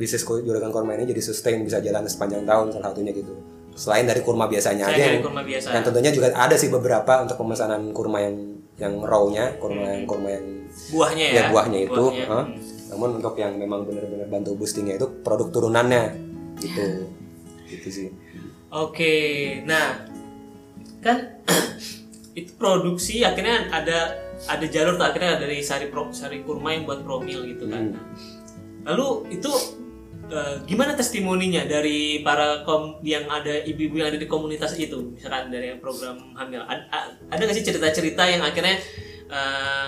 [0.00, 3.34] bisnis juragan kurma ini jadi sustain bisa jalan sepanjang tahun salah satunya gitu.
[3.76, 5.66] Selain dari kurma biasanya Saya aja dari yang, kurma biasa.
[5.70, 10.30] yang tentunya juga ada sih beberapa untuk pemesanan kurma yang yang raw-nya, kurma yang kurma
[10.30, 10.46] yang
[10.94, 11.34] Buahnya ya.
[11.34, 12.04] ya buahnya itu.
[12.14, 12.26] Buahnya.
[12.30, 12.46] huh?
[12.94, 16.14] Namun untuk yang memang benar-benar bantu boostingnya itu produk turunannya
[16.62, 17.10] gitu.
[17.68, 18.08] Gitu sih.
[18.70, 19.14] Oke,
[19.64, 20.06] nah
[21.02, 21.40] kan
[22.38, 27.02] itu produksi akhirnya ada ada jalur tuh akhirnya dari sari pro, sari kurma yang buat
[27.02, 27.92] promil gitu kan.
[27.92, 27.98] Hmm.
[28.86, 29.50] Lalu itu
[30.28, 35.48] eh, gimana testimoninya dari para kom yang ada ibu-ibu yang ada di komunitas itu, misalkan
[35.48, 36.84] dari program hamil, ada,
[37.26, 38.76] ada nggak sih cerita-cerita yang akhirnya
[39.26, 39.86] eh,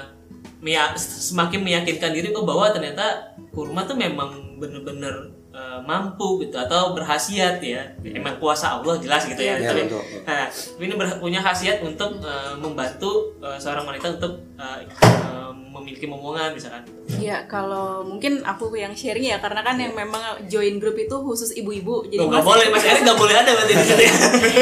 [0.60, 5.12] meya- semakin meyakinkan diri oh bahwa ternyata kurma tuh memang bener-bener
[5.50, 9.56] eh, mampu gitu atau berhasiat ya, emang kuasa Allah jelas gitu ya.
[9.56, 9.88] Ya, Tapi-.
[10.22, 10.46] Nah,
[10.78, 15.39] ini ber- punya khasiat untuk eh, membantu eh, seorang wanita untuk eh, eh,
[15.80, 16.84] memiliki momongan misalkan.
[17.18, 21.50] Ya kalau mungkin aku yang sharing ya karena kan yang memang join grup itu khusus
[21.52, 22.06] ibu-ibu.
[22.06, 24.14] Jadi Loh, nggak boleh, Mas Erik nggak boleh ada berarti di situ ya.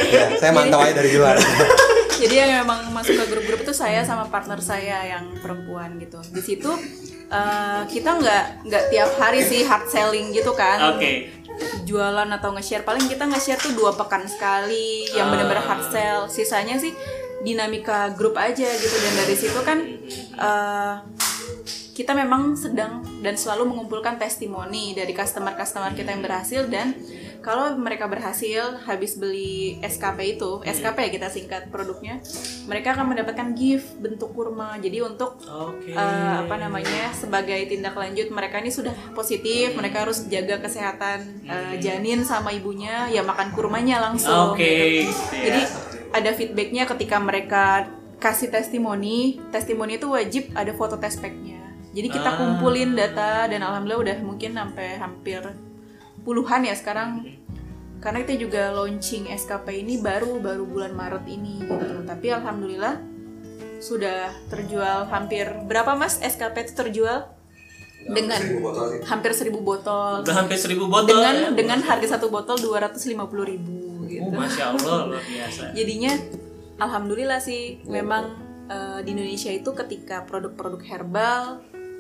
[0.09, 1.37] Ya, saya mantau aja dari luar.
[2.23, 6.19] Jadi yang memang masuk ke grup-grup itu saya sama partner saya yang perempuan gitu.
[6.31, 6.71] Di situ
[7.29, 10.99] eh, kita nggak nggak tiap hari sih hard selling gitu kan.
[10.99, 11.31] Oke.
[11.85, 15.33] Jualan atau nge-share paling kita nge-share tuh dua pekan sekali yang Ah.
[15.35, 16.21] benar-benar hard sell.
[16.27, 16.91] Sisanya sih
[17.43, 19.79] dinamika grup aja gitu dan dari situ kan
[20.39, 20.95] eh,
[21.99, 26.95] kita memang sedang dan selalu mengumpulkan testimoni dari customer-customer kita yang berhasil dan
[27.39, 32.19] kalau mereka berhasil habis beli SKP itu, SKP ya kita singkat produknya,
[32.67, 34.75] mereka akan mendapatkan gift bentuk kurma.
[34.83, 35.95] Jadi untuk Oke.
[35.95, 41.75] eh, apa namanya sebagai tindak lanjut mereka ini sudah positif, mereka harus jaga kesehatan eh,
[41.79, 44.55] janin sama ibunya, ya makan kurmanya langsung.
[44.55, 45.15] Oke, gitu.
[45.35, 45.63] Jadi
[46.13, 47.65] ada feedbacknya ketika mereka
[48.19, 51.59] kasih testimoni, testimoni itu wajib ada foto test packnya.
[51.95, 52.37] Jadi kita Ah.
[52.37, 55.41] kumpulin data dan alhamdulillah udah mungkin sampai hampir
[56.23, 57.25] puluhan ya sekarang.
[57.99, 62.07] Karena kita juga launching SKP ini baru baru bulan Maret ini gitu.
[62.07, 63.03] Tapi alhamdulillah
[63.79, 67.27] sudah terjual hampir berapa Mas SKP itu terjual?
[67.99, 68.39] Dengan
[69.11, 70.23] hampir 1000 botol.
[70.23, 71.19] Udah hampir seribu botol.
[71.19, 71.49] Dengan ya?
[71.51, 74.25] dengan harga satu botol 250.000 ribu gitu.
[74.25, 75.63] Oh, masya Allah luar biasa.
[75.77, 76.13] Jadinya
[76.81, 78.25] alhamdulillah sih memang
[78.67, 81.45] eh, di Indonesia itu ketika produk-produk herbal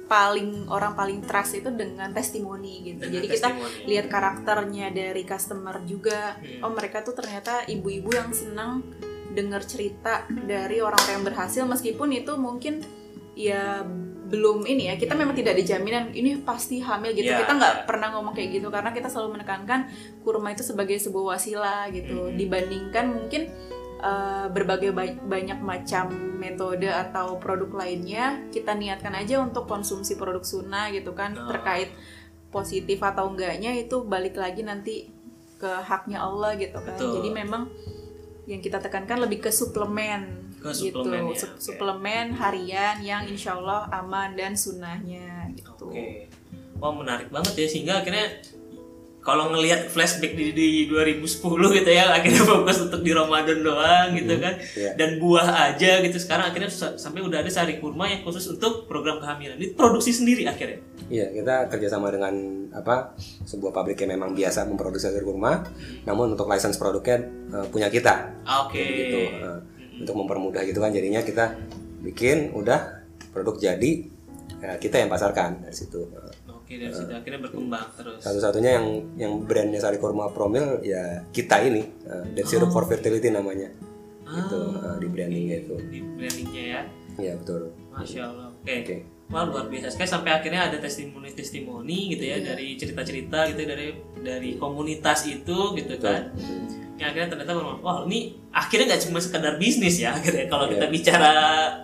[0.08, 3.04] paling orang paling trust itu dengan testimoni gitu.
[3.04, 3.86] Dengan Jadi kita testimoni.
[3.92, 6.40] lihat karakternya dari customer juga.
[6.40, 6.64] Hmm.
[6.64, 8.82] Oh mereka tuh ternyata ibu-ibu yang senang
[9.28, 12.80] dengar cerita dari orang-orang yang berhasil meskipun itu mungkin
[13.36, 13.84] ya
[14.28, 17.40] belum ini ya kita memang tidak ada jaminan ini pasti hamil gitu Ya.
[17.40, 19.88] kita nggak pernah ngomong kayak gitu karena kita selalu menekankan
[20.20, 22.36] kurma itu sebagai sebuah wasilah gitu Mhm.
[22.36, 23.48] dibandingkan mungkin
[23.98, 30.44] uh, berbagai ba- banyak macam metode atau produk lainnya kita niatkan aja untuk konsumsi produk
[30.44, 31.48] sunnah gitu kan Oh.
[31.48, 31.88] terkait
[32.48, 35.08] positif atau enggaknya itu balik lagi nanti
[35.56, 37.18] ke haknya Allah gitu kan Betul.
[37.18, 37.68] jadi memang
[38.44, 40.90] yang kita tekankan lebih ke suplemen Ke gitu.
[40.90, 45.86] suplemen ya, suplemen harian yang insya Allah aman dan sunnahnya gitu.
[45.86, 46.26] Oke.
[46.78, 48.42] Wah menarik banget ya sehingga akhirnya
[49.18, 54.34] kalau ngelihat flashback di, di 2010 gitu ya akhirnya fokus untuk di Ramadan doang gitu
[54.40, 54.54] kan.
[54.72, 54.90] Iya.
[54.96, 56.16] dan buah aja gitu.
[56.16, 59.60] Sekarang akhirnya sa- sampai udah ada sari kurma yang khusus untuk program kehamilan.
[59.60, 60.80] Ini produksi sendiri akhirnya?
[61.08, 62.34] Iya, kita kerjasama dengan
[62.72, 65.64] apa sebuah pabrik yang memang biasa memproduksi air kurma,
[66.04, 68.32] namun untuk license produknya eh, punya kita.
[68.48, 68.80] Ah, oke.
[68.80, 70.94] Gitu eh, untuk mempermudah gitu kan.
[70.94, 71.58] Jadinya kita
[72.02, 73.90] bikin udah produk jadi
[74.58, 76.08] ya kita yang pasarkan dari situ.
[76.10, 78.18] Eh, oke dari situ akhirnya berkembang terus.
[78.22, 83.30] satu-satunya yang yang brandnya Sari Kurma Promil ya kita ini eh, dan Syrup for Fertility
[83.30, 83.70] namanya.
[84.28, 85.74] Itu eh, di brandingnya itu.
[85.88, 86.80] Di brandingnya ya?
[87.18, 87.74] Ya betul.
[87.94, 88.74] Masya Allah oke.
[88.82, 88.96] Oke.
[89.28, 89.92] Wah luar biasa.
[89.92, 93.92] Sekali sampai akhirnya ada testimoni-testimoni gitu ya dari cerita-cerita gitu dari
[94.24, 96.32] dari komunitas itu gitu kan.
[96.98, 100.90] Yang akhirnya ternyata bermakna, wah ini akhirnya nggak cuma sekedar bisnis ya akhirnya kalau kita
[100.90, 101.30] bicara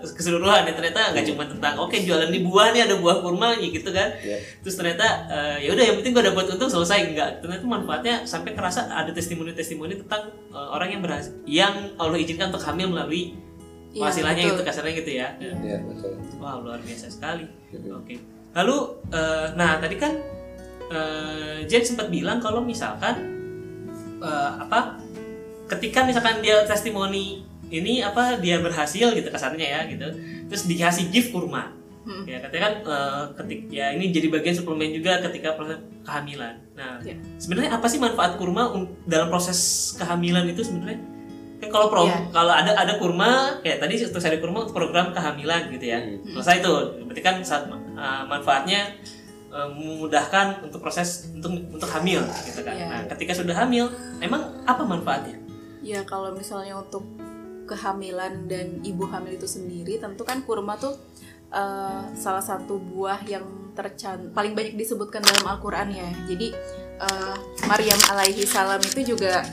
[0.02, 3.70] keseluruhan ya ternyata nggak cuma tentang oke jualan di buah nih ada buah kurma nih
[3.78, 4.10] gitu kan.
[4.18, 4.42] Iya.
[4.66, 7.30] Terus ternyata eh, ya udah yang penting gue dapat untung selesai enggak.
[7.38, 12.66] Ternyata manfaatnya sampai kerasa ada testimoni-testimoni tentang eh, orang yang berhasil yang Allah izinkan untuk
[12.66, 13.38] hamil melalui
[13.94, 14.52] Iya, penghasilannya betul.
[14.58, 15.28] gitu kasarnya gitu ya.
[15.38, 17.46] ya betul Wah luar biasa sekali.
[17.94, 18.18] Oke.
[18.50, 18.76] Lalu,
[19.14, 20.18] eh, nah tadi kan
[20.90, 23.43] eh, Jen sempat bilang kalau misalkan
[24.24, 24.96] eh, apa,
[25.68, 30.06] ketika misalkan dia testimoni ini apa dia berhasil gitu kasarnya ya gitu,
[30.48, 31.72] terus dikasih gift kurma.
[32.04, 32.28] Hmm.
[32.28, 36.60] Ya katanya kan eh, ketik ya ini jadi bagian suplemen juga ketika proses kehamilan.
[36.76, 37.16] Nah Ya.
[37.40, 38.68] sebenarnya apa sih manfaat kurma
[39.08, 41.00] dalam proses kehamilan itu sebenarnya?
[41.64, 42.28] Kan kalau pro, Ya.
[42.28, 45.98] kalau ada ada kurma kayak tadi untuk sari kurma untuk program kehamilan gitu ya.
[46.28, 46.74] Selesai itu.
[47.08, 49.00] Berarti kan saat uh, manfaatnya
[49.54, 52.74] uh, memudahkan untuk proses untuk untuk hamil gitu kan.
[52.74, 52.86] Ya.
[52.90, 53.88] Nah, ketika sudah hamil,
[54.18, 55.38] emang apa manfaatnya?
[55.80, 57.06] Ya kalau misalnya untuk
[57.64, 60.98] kehamilan dan ibu hamil itu sendiri, tentu kan kurma tuh
[61.48, 66.08] eh, salah satu buah yang tercan paling banyak disebutkan dalam Al-Quran ya.
[66.28, 66.52] Jadi
[67.00, 69.44] eh, Maryam alaihi salam itu juga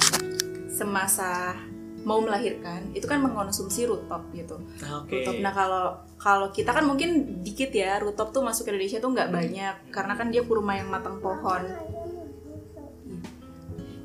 [0.72, 1.56] semasa
[2.02, 4.58] mau melahirkan itu kan mengkonsumsi rutop gitu.
[4.82, 5.22] Nah, Oke.
[5.22, 5.36] Rutop.
[5.42, 5.86] Nah kalau
[6.18, 10.14] kalau kita kan mungkin dikit ya rutop tuh masuk ke Indonesia tuh nggak banyak karena
[10.18, 11.66] kan dia kurma yang matang pohon.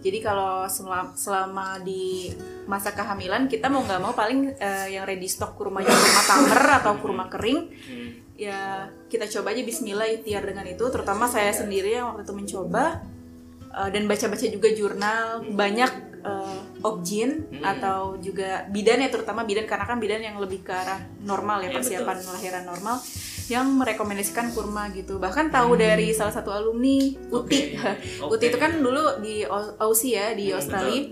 [0.07, 2.31] Jadi kalau selama, selama di
[2.71, 6.93] masa kehamilan kita mau nggak mau paling eh, yang ready stock kurmanya kurma tamer atau
[7.03, 7.75] kurma kering
[8.37, 13.03] ya kita coba aja Bismillah ikhtiar dengan itu terutama saya sendiri yang waktu itu mencoba
[13.73, 15.93] eh, dan baca-baca juga jurnal banyak
[16.23, 16.59] eh,
[16.89, 17.65] objin Hmm.
[17.65, 21.69] atau juga bidan ya terutama bidan karena kan bidan yang lebih ke arah normal ya
[21.69, 22.97] Iya, persiapan lahiran normal
[23.47, 27.99] yang merekomendasikan kurma gitu bahkan tahu dari salah satu alumni Uti Hmm.
[28.23, 28.33] Oke.
[28.33, 31.03] Uti itu kan dulu di Au- Aussie ya di Hmm, Australia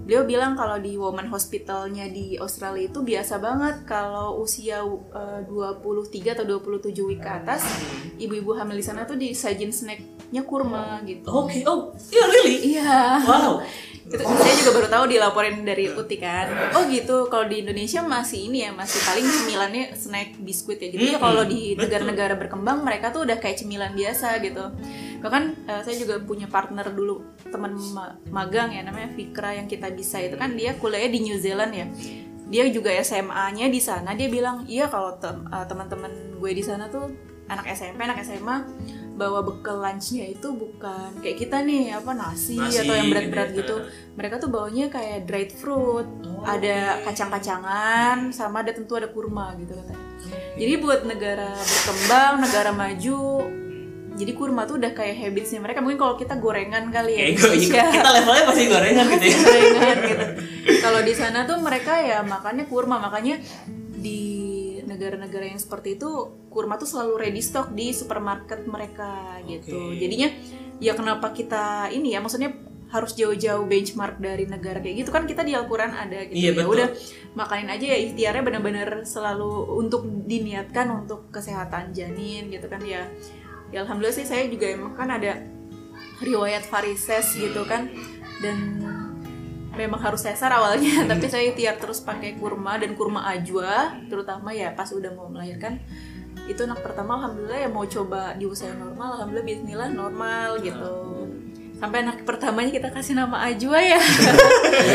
[0.00, 6.32] beliau bilang kalau di woman hospitalnya di Australia itu biasa banget kalau usia uh, 23
[6.32, 8.16] atau 27 week ke atas Hmm.
[8.16, 10.08] ibu-ibu hamil di sana tuh disajin snacknya
[10.42, 11.60] kurma gitu Oke.
[11.62, 12.56] Oh, yeah, really?
[12.70, 13.60] iya Wow.
[14.08, 16.48] itu saya juga baru tahu dilaporin dari Uti kan.
[16.72, 17.28] Oh gitu.
[17.28, 20.88] Kalau di Indonesia masih ini ya masih paling cemilannya snack biskuit ya.
[20.88, 24.64] Gitu ya Mm-mm, kalau di negara-negara berkembang mereka tuh udah kayak cemilan biasa gitu.
[25.20, 29.92] Bahkan eh, saya juga punya partner dulu teman ma- magang ya namanya Fikra yang kita
[29.92, 30.16] bisa.
[30.18, 31.86] Itu kan dia kuliahnya di New Zealand ya.
[32.48, 34.16] Dia juga SMA-nya di sana.
[34.16, 37.12] Dia bilang iya kalau tem- eh, teman-teman gue di sana tuh
[37.44, 38.56] anak SMP anak SMA
[39.18, 43.58] bawa bekal lunchnya itu bukan kayak kita nih apa nasi, Nasi, atau yang berat-berat gitu
[43.58, 44.14] gitu ya.
[44.14, 46.06] mereka tuh bawanya kayak dried fruit
[46.46, 50.06] ada kacang-kacangan sama ada tentu ada kurma gitu katanya
[50.54, 53.22] jadi buat negara berkembang negara maju
[54.18, 57.82] jadi kurma tuh udah kayak habitsnya mereka mungkin kalau kita gorengan kali ya gue, Indonesia.
[57.86, 59.38] kita levelnya masih gorengan gitu ya.
[59.38, 60.24] gorengan gitu.
[60.82, 63.38] Kalau di sana tuh mereka ya makannya kurma, makanya
[63.94, 64.37] di
[64.98, 69.94] negara-negara yang seperti itu kurma tuh selalu ready stock di supermarket mereka gitu.
[69.94, 70.02] Oke.
[70.02, 70.28] Jadinya
[70.82, 72.50] ya kenapa kita ini ya maksudnya
[72.88, 76.40] harus jauh-jauh benchmark dari negara kayak gitu kan kita di Al-Qur'an ada gitu.
[76.40, 76.72] Iya, ya betul.
[76.74, 76.88] udah
[77.36, 83.04] makanin aja ya ikhtiarnya benar-benar selalu untuk diniatkan untuk kesehatan janin gitu kan ya.
[83.68, 85.44] Ya alhamdulillah sih saya juga emang kan ada
[86.24, 87.92] riwayat varises gitu kan
[88.40, 88.80] dan
[89.78, 94.74] memang harus sesar awalnya tapi saya ikhtiar terus pakai kurma dan kurma ajwa terutama ya
[94.74, 95.78] pas udah mau melahirkan.
[96.50, 101.07] Itu anak pertama alhamdulillah ya mau coba di usia normal alhamdulillah bismillah normal gitu
[101.78, 104.02] sampai anak pertamanya kita kasih nama ajwa ya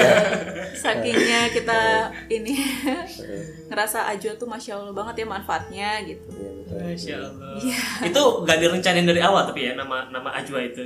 [0.84, 2.60] sakingnya kita ini
[3.72, 6.78] ngerasa ajwa tuh masya allah banget ya manfaatnya gitu Iya, betul.
[6.90, 7.54] Masya Allah.
[7.60, 7.82] Iya.
[8.10, 10.84] Itu gak direncanain dari awal tapi ya nama nama Ajwa itu.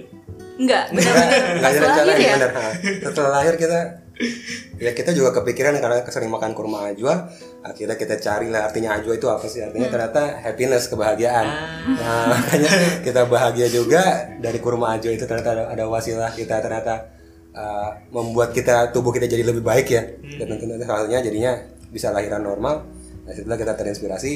[0.58, 1.30] Enggak, benar-benar
[1.62, 2.34] nggak lahir ya.
[2.36, 2.52] bener.
[2.52, 2.68] Ha.
[3.08, 3.80] Setelah lahir kita
[4.84, 7.30] ya kita juga kepikiran karena sering makan kurma ajwa
[7.61, 9.70] akhirnya kita cari lah artinya ajwa itu apa sih Hmm.
[9.70, 11.95] artinya ternyata happiness kebahagiaan Ah.
[11.97, 14.03] nah makanya kita bahagia juga
[14.38, 17.13] dari kurma ajwa itu ternyata ada, ada wasilah kita ternyata
[17.51, 20.38] uh, membuat kita tubuh kita jadi lebih baik ya Hmm.
[20.41, 21.51] dan tentunya salah satunya jadinya
[21.88, 22.84] bisa lahiran normal
[23.24, 24.32] nah setelah kita terinspirasi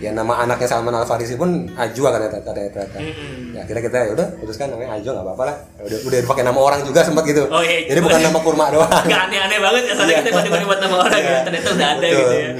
[0.00, 3.54] ya nama anaknya Salman Al Farisi pun Ajwa kan ternyata ternyata Mm-mm.
[3.54, 5.56] ya akhirnya kita ya udah putuskan namanya Ajwa nggak apa-apa lah.
[5.84, 7.42] Udah udah pakai nama orang juga sempat gitu.
[7.52, 7.86] Oh, iya.
[7.86, 8.88] jadi bukan nama kurma doang.
[9.12, 12.18] Gak aneh-aneh banget ya soalnya kita tiba-tiba buat nama orang ya ternyata udah ada Betul.
[12.18, 12.50] gitu ya.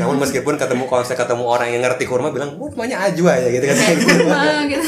[0.00, 3.48] Namun meskipun ketemu kalau saya ketemu orang yang ngerti kurma bilang oh namanya Ajwa ya
[3.52, 3.76] gitu kan.
[4.30, 4.86] Wah, gitu.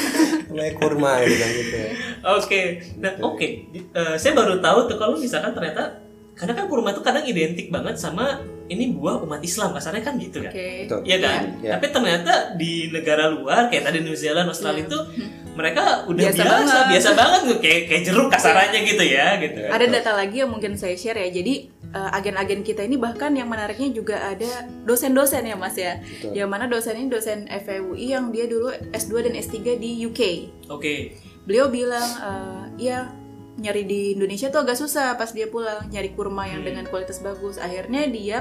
[0.53, 1.77] namanya kurma gitu kan gitu.
[2.23, 2.61] Oke,
[3.03, 3.49] nah oke,
[3.93, 6.01] Eh, saya baru tahu tuh kalau misalkan ternyata
[6.33, 8.41] karena kan kurma itu kadang identik banget sama
[8.73, 10.53] ini buah umat Islam kasarnya kan gitu kan.
[10.53, 11.01] Betul.
[11.05, 11.43] Iya kan?
[11.61, 11.71] Iya.
[11.77, 14.99] Tapi ternyata di negara luar kayak tadi New Zealand, Australia itu
[15.53, 16.85] mereka udah Biasa biasa, banget.
[16.89, 19.61] biasa banget tuh kayak kayak jeruk kasarannya gitu ya, gitu.
[19.69, 21.29] Ada data lagi yang mungkin saya share ya.
[21.29, 21.55] Jadi
[21.93, 26.01] eh, agen-agen kita ini bahkan yang menariknya juga ada dosen-dosen ya Mas ya.
[26.33, 30.21] Yang mana dosen ini dosen FEUI yang dia dulu S2 dan S3 di UK.
[30.73, 33.11] Oke, Beliau bilang eh, ya
[33.61, 37.61] nyari di Indonesia tuh agak susah pas dia pulang nyari kurma yang dengan kualitas bagus.
[37.61, 38.39] Akhirnya dia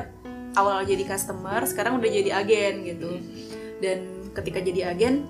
[0.55, 3.11] awal jadi customer, sekarang udah jadi agen gitu.
[3.83, 5.27] Dan ketika jadi agen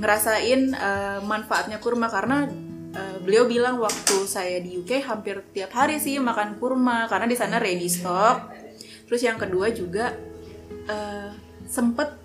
[0.00, 2.48] ngerasain eh, manfaatnya kurma karena
[2.96, 7.36] eh, beliau bilang waktu saya di UK hampir tiap hari sih makan kurma karena di
[7.36, 8.48] sana ready stock.
[9.08, 10.16] Terus yang kedua juga
[10.88, 11.30] eh,
[11.68, 12.21] sempet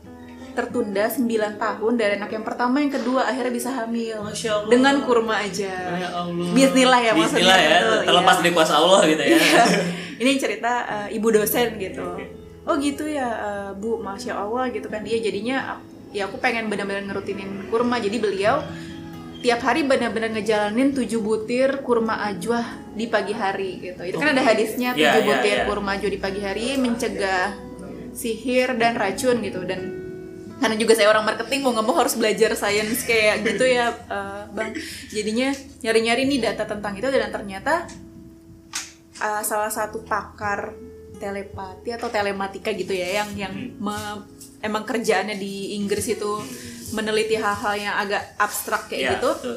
[0.57, 4.69] tertunda 9 tahun dari anak yang pertama yang kedua akhirnya bisa hamil Masya Allah.
[4.73, 5.69] dengan kurma aja.
[5.69, 6.49] Ya Allah.
[6.57, 7.45] Bismillah ya maksudnya.
[7.45, 8.41] Bismillah ya, Betul, terlepas iya.
[8.41, 9.37] dari kuasa Allah gitu ya.
[9.37, 9.63] Iya.
[10.25, 12.05] Ini cerita eh, ibu dosen gitu.
[12.65, 15.77] Oh gitu ya eh, Bu, masya Allah gitu kan dia jadinya
[16.09, 18.57] ya aku pengen benar-benar ngerutinin kurma jadi beliau
[19.45, 22.65] tiap hari benar-benar ngejalanin 7 butir kurma ajwa
[22.97, 24.01] di pagi hari gitu.
[24.09, 25.65] Itu kan ada hadisnya 7 Iya, iya, butir iya.
[25.69, 27.53] kurma ajwa di pagi hari mencegah
[28.17, 29.96] sihir dan racun gitu dan
[30.57, 34.43] karena juga saya orang marketing mau nggak mau harus belajar sains kayak gitu ya eh,
[34.49, 34.73] bang.
[35.07, 35.49] Jadinya
[35.81, 37.85] nyari-nyari nih data tentang itu dan ternyata
[39.17, 40.73] uh, salah satu pakar
[41.17, 44.21] telepati atau telematika gitu ya yang yang me-
[44.59, 46.41] emang kerjaannya di Inggris itu
[46.93, 49.31] meneliti hal-hal yang agak abstrak kayak Ya, gitu.
[49.33, 49.55] betul.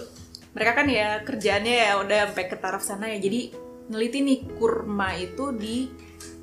[0.50, 3.20] mereka kan ya kerjaannya ya udah sampai ke taraf sana ya.
[3.20, 3.54] Jadi
[3.86, 5.86] neliti nih kurma itu di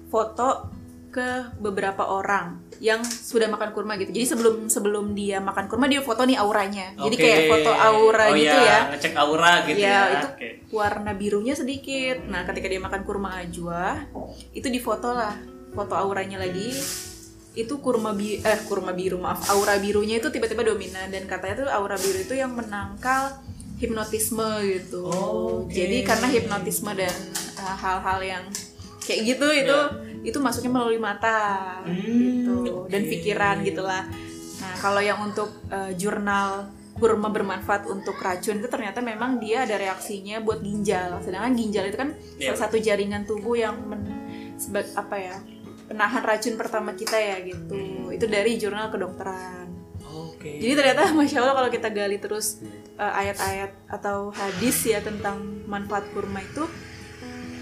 [0.07, 0.71] foto
[1.09, 6.05] ke beberapa orang yang sudah makan kurma gitu jadi sebelum sebelum dia makan kurma dia
[6.05, 7.23] foto nih auranya jadi Oke.
[7.25, 10.01] kayak foto aura Oh gitu iya, ya ngecek aura gitu ya, ya.
[10.19, 10.47] itu Oke.
[10.75, 12.17] warna birunya sedikit.
[12.27, 14.03] Nah, ketika dia makan kurma ajwa,
[14.51, 15.33] itu difoto lah,
[15.71, 16.75] foto auranya lagi.
[17.57, 21.67] Itu kurma bi eh kurma biru maaf, aura birunya itu tiba-tiba dominan dan katanya tuh
[21.71, 23.39] aura biru itu yang menangkal
[23.79, 25.07] hipnotisme gitu.
[25.07, 25.73] Oh, oke.
[25.73, 27.15] Jadi karena hipnotisme dan
[27.63, 28.43] uh, hal-hal yang
[29.01, 29.77] kayak gitu itu
[30.27, 34.03] itu masuknya melalui mata Hmm, gitu dan pikiran gitulah.
[34.59, 36.67] Nah, kalau yang untuk uh, jurnal
[36.97, 41.21] kurma bermanfaat untuk racun itu ternyata memang dia ada reaksinya buat ginjal.
[41.23, 42.51] Sedangkan ginjal itu kan Iya.
[42.51, 44.01] salah satu jaringan tubuh yang men,
[44.97, 45.37] apa ya?
[45.87, 48.11] penahan racun pertama kita ya gitu.
[48.11, 49.71] Itu dari jurnal kedokteran.
[50.03, 50.59] Oke.
[50.59, 52.59] Jadi ternyata masya Allah kalau kita gali terus
[52.99, 56.67] uh, ayat-ayat atau hadis ya tentang manfaat kurma itu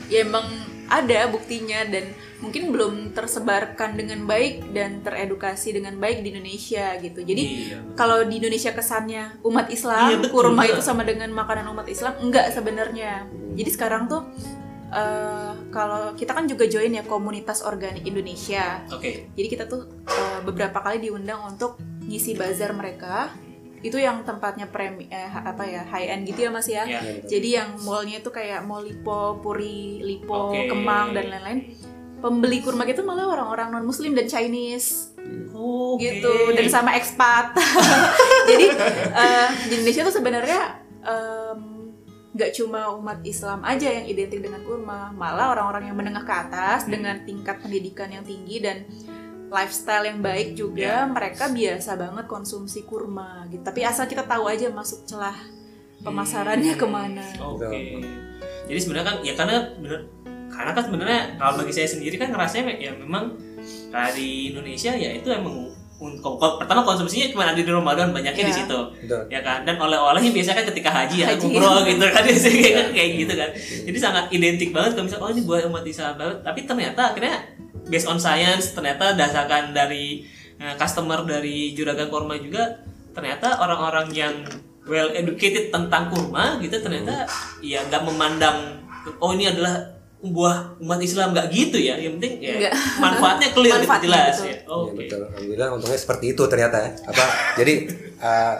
[0.09, 0.47] ya emang
[0.85, 7.25] ada buktinya dan mungkin belum tersebarkan dengan baik dan teredukasi dengan baik di Indonesia gitu.
[7.25, 7.77] Jadi Iya.
[7.97, 10.73] kalau di Indonesia kesannya umat Iya, Islam betul, kurma betul.
[10.77, 13.25] itu sama dengan makanan umat Islam enggak sebenarnya.
[13.55, 14.21] Jadi sekarang tuh
[14.85, 18.85] eh, kalau kita kan juga join ya komunitas organik Indonesia.
[18.93, 19.27] Oke.
[19.33, 23.33] Jadi kita tuh eh, beberapa kali diundang untuk ngisi bazar mereka.
[23.85, 26.89] Itu yang tempatnya premi eh, apa ya high end gitu ya Mas ya.
[26.89, 27.01] Ya.
[27.21, 30.65] Jadi yang mallnya itu kayak Mall Lipo, Puri, Lipo, Oke.
[30.65, 31.59] Kemang dan lain-lain.
[32.17, 35.13] Pembeli kurma gitu malah orang-orang non Muslim dan Chinese
[35.53, 36.01] Oke.
[36.01, 37.53] gitu dan sama ekspat.
[38.49, 38.67] Jadi
[39.13, 41.85] eh, di Indonesia tuh sebenarnya em,
[42.35, 46.83] nggak cuma umat Islam aja yang identik dengan kurma, malah orang-orang yang menengah ke atas
[46.83, 48.83] dengan tingkat pendidikan yang tinggi dan
[49.47, 53.61] lifestyle yang baik juga mereka biasa banget konsumsi kurma gitu.
[53.61, 55.35] Tapi asal kita tahu aja masuk celah
[56.01, 57.25] pemasarannya ke mana.
[57.39, 58.01] Oke.
[58.65, 59.99] Jadi sebenarnya kan ya karena bener
[60.49, 63.33] karena kan sebenarnya kalau bagi saya sendiri kan ngerasanya ya memang
[64.13, 68.43] di Indonesia ya itu emang un- ko- ko- pertama konsumsinya cuma ada di Ramadan banyaknya
[68.43, 68.59] di Iya.
[68.61, 69.21] situ Betul.
[69.31, 73.09] ya kan dan oleh-olehnya biasanya kan ketika haji ya umroh gitu kan biasanya kayak, kayak
[73.15, 73.49] gitu kan
[73.87, 77.35] jadi sangat identik banget kalau misalnya oh ini buat umat Islam banget tapi ternyata akhirnya
[77.89, 80.25] based on science ternyata dasarkan dari
[80.57, 82.81] eh, customer dari juragan korma juga
[83.15, 84.35] ternyata orang-orang yang
[84.85, 87.25] well educated tentang kurma gitu ternyata
[87.63, 88.81] ya nggak memandang
[89.17, 92.73] oh ini adalah buah umat Islam nggak gitu ya yang penting ya
[93.03, 94.45] manfaatnya clear gitu, Manfaatnya, jelas betul.
[94.45, 95.21] ya Iya, oke betul.
[95.29, 96.89] Alhamdulillah untungnya seperti itu ternyata ya.
[97.05, 97.23] Apa
[97.61, 97.73] jadi
[98.21, 98.55] uh,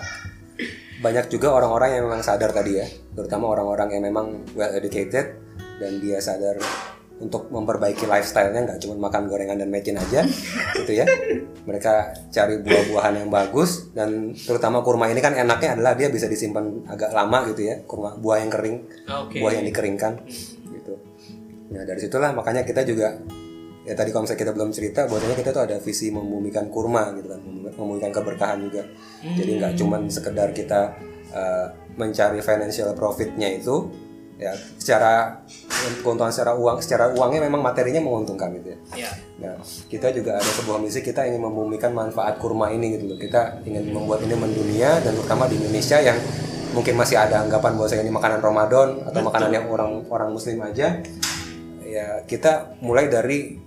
[0.95, 5.41] banyak juga orang-orang yang memang sadar tadi ya, terutama orang-orang yang memang well educated
[5.81, 6.55] dan dia sadar
[7.15, 10.27] untuk memperbaiki lifestyle-nya nggak cuma makan gorengan dan mecin aja
[10.83, 11.07] gitu ya.
[11.63, 11.93] Mereka
[12.29, 17.15] cari buah-buahan yang bagus dan terutama kurma ini kan enaknya adalah dia bisa disimpan agak
[17.15, 19.39] lama gitu ya, kurma buah yang kering, Oke.
[19.39, 20.13] buah yang dikeringkan
[20.75, 20.93] gitu.
[21.71, 23.15] Nah, dari situlah makanya kita juga
[23.85, 27.29] ya tadi kalau misalnya kita belum cerita bahwasanya kita tuh ada visi membumikan kurma gitu
[27.29, 27.39] kan
[27.77, 28.81] membumikan- keberkahan juga
[29.21, 30.97] jadi nggak cuman sekedar kita
[31.29, 33.85] uh, mencari financial profitnya itu
[34.35, 35.39] ya secara
[36.03, 39.59] keuntungan secara uang secara uangnya memang materinya menguntungkan gitu ya ya Nah,
[39.91, 43.19] kita juga ada sebuah misi kita ingin membumikan manfaat kurma ini gitu loh.
[43.19, 46.15] Kita ingin membuat ini mendunia dan terutama di Indonesia yang
[46.71, 51.03] mungkin masih ada anggapan bahwa ini makanan Ramadan atau makanan yang orang orang muslim aja.
[51.83, 53.59] Ya, kita mulai dari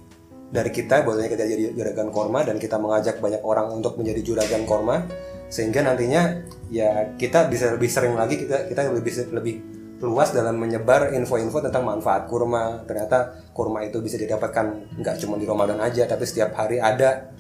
[0.49, 4.64] dari kita bahwasanya kita jadi juragan korma dan kita mengajak banyak orang untuk menjadi juragan
[4.64, 5.05] korma
[5.53, 9.55] sehingga nantinya ya kita bisa lebih sering lagi kita kita lebih lebih
[9.99, 12.86] luas dalam menyebar info-info tentang manfaat kurma.
[12.86, 17.30] Ternyata kurma itu bisa didapatkan nggak cuma di Ramadan aja, tapi setiap hari ada.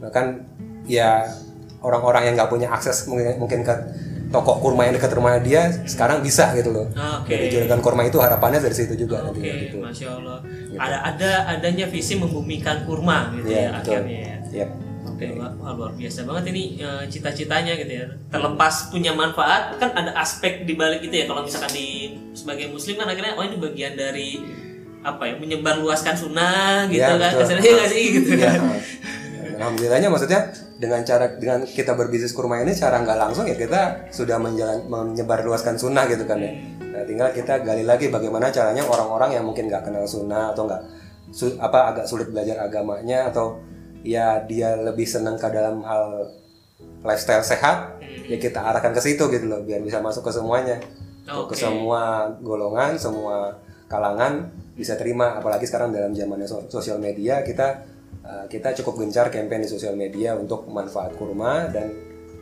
[0.00, 0.24] Bahkan
[0.84, 1.24] ya
[1.80, 3.74] orang-orang yang nggak punya akses mungkin, mungkin ke
[4.32, 6.86] toko kurma yang dekat rumah dia sekarang bisa gitu loh.
[7.20, 7.36] Oke.
[7.36, 9.76] Dari juragan kurma itu harapannya dari situ juga Oke, nantinya gitu.
[9.80, 10.38] masya Allah.
[10.80, 13.92] Ada ada adanya visi membumikan kurma gitu Iya, ya betul.
[14.00, 14.20] akhirnya.
[14.20, 14.36] ya.
[14.64, 14.70] Yep.
[15.02, 18.06] Oke, wah, wah, luar biasa banget ini eh, cita-citanya gitu ya.
[18.30, 21.24] Terlepas punya manfaat, kan ada aspek di balik itu ya.
[21.26, 24.38] Kalau misalkan di sebagai muslim kan akhirnya oh ini bagian dari
[25.02, 27.30] apa ya menyebar luaskan sunnah gitu Iya, kan.
[27.34, 28.58] Kesannya nggak sih gitu kan.
[29.58, 30.40] Alhamdulillahnya maksudnya
[30.78, 35.42] dengan cara dengan kita berbisnis kurma ini cara nggak langsung ya kita sudah menjalan menyebar
[35.42, 36.50] luaskan sunnah gitu kan ya.
[36.82, 40.82] Nah, tinggal kita gali lagi bagaimana caranya orang-orang yang mungkin nggak kenal sunnah atau nggak
[41.30, 43.58] su- apa agak sulit belajar agamanya atau
[44.02, 46.30] ya dia lebih senang ke dalam hal
[47.02, 50.78] lifestyle sehat ya kita arahkan ke situ gitu loh biar bisa masuk ke semuanya.
[51.22, 51.54] Ke Oke.
[51.54, 55.38] semua golongan semua kalangan bisa terima.
[55.38, 57.86] Apalagi sekarang dalam zamannya so- sosial media kita
[58.26, 61.90] uh, kita cukup gencar campaign di sosial media untuk manfaat kurma dan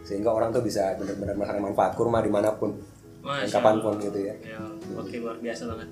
[0.00, 2.72] sehingga orang tuh bisa benar-benar merasakan manfaat kurma di mana pun
[3.20, 4.34] Masya kapan pun gitu ya.
[4.40, 4.64] Ya,
[4.96, 5.88] oke luar biasa banget.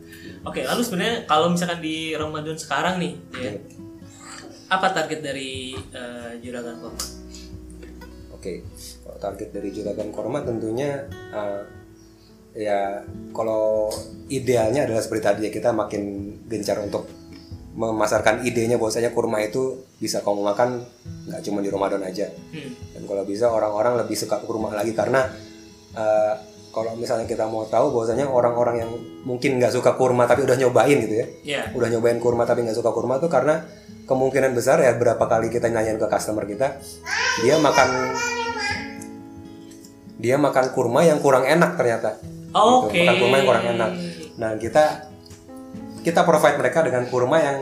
[0.49, 3.53] Oke, lalu sebenarnya kalau misalkan di Ramadan sekarang nih, ya,
[4.69, 7.03] apa target dari eh, juragan kurma?
[8.31, 8.62] Oke,
[9.03, 11.03] kalau target dari juragan korma tentunya
[11.35, 11.59] uh,
[12.55, 13.03] ya
[13.33, 13.91] kalau
[14.29, 16.03] idealnya adalah seperti tadi ya kita makin
[16.47, 17.11] gencar untuk
[17.75, 20.83] memasarkan idenya bahwasanya kurma itu bisa kamu makan
[21.27, 22.73] nggak cuma di Ramadan aja Hmm.
[22.95, 25.27] dan kalau bisa orang-orang lebih suka kurma lagi karena
[25.95, 26.35] uh,
[26.71, 28.91] kalau misalnya kita mau tahu bahwasanya orang-orang yang
[29.23, 32.75] mungkin nggak suka kurma tapi udah nyobain gitu ya Ya, udah nyobain kurma tapi nggak
[32.75, 33.62] suka kurma tuh karena
[34.09, 36.81] kemungkinan besar ya berapa kali kita nanyain ke customer kita
[37.45, 37.89] dia makan
[40.19, 42.19] dia makan kurma yang kurang enak ternyata.
[42.51, 42.91] Oke.
[42.91, 43.07] gitu.
[43.07, 43.91] makan kurma yang kurang enak.
[44.35, 44.85] Nah kita
[46.03, 47.59] kita provide mereka dengan kurma yang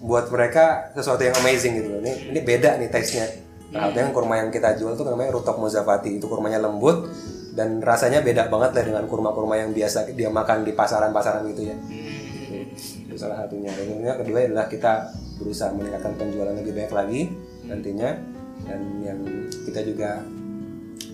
[0.00, 2.00] buat mereka sesuatu yang amazing gitu loh.
[2.00, 3.28] Ini ini beda nih taste nya
[3.68, 6.16] nah yang kurma yang kita jual tuh namanya Rutok Mozafati.
[6.16, 7.12] Itu kurmanya lembut
[7.52, 11.76] dan rasanya beda banget lah dengan kurma-kurma yang biasa dia makan di pasaran-pasaran gitu ya.
[13.04, 13.68] Itu salah satunya.
[13.76, 17.20] Yang kedua adalah kita berusaha meningkatkan penjualan lebih banyak lagi
[17.64, 18.10] nantinya
[18.66, 19.18] dan yang
[19.64, 20.20] kita juga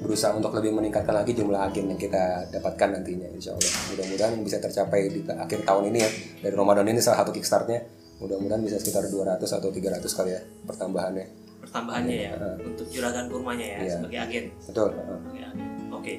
[0.00, 4.58] berusaha untuk lebih meningkatkan lagi jumlah agen yang kita dapatkan nantinya insya Allah mudah-mudahan bisa
[4.58, 6.10] tercapai di akhir tahun ini ya
[6.42, 7.84] dari Ramadan ini salah satu kickstartnya
[8.18, 11.26] mudah-mudahan bisa sekitar 200 atau 300 kali ya pertambahannya
[11.60, 13.92] pertambahannya ya untuk juragan kurmanya ya Iya.
[13.96, 14.44] sebagai agen.
[14.68, 15.18] betul heeh.
[15.20, 15.68] Sebagai agen.
[15.94, 16.12] Oke.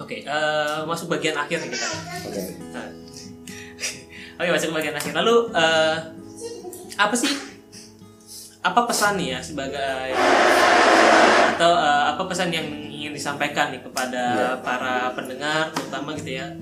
[0.00, 1.88] Oke, eh, masuk bagian akhir nih kita.
[2.26, 2.42] oke
[2.72, 2.88] Nah.
[4.40, 5.12] Oke, masuk ke bagian akhir.
[5.12, 5.94] Lalu eh,
[7.00, 7.32] apa sih?
[8.60, 10.12] Apa pesan nih ya sebagai
[11.56, 14.50] atau eh, apa pesan yang ingin disampaikan nih kepada Iya.
[14.60, 16.52] para pendengar terutama gitu ya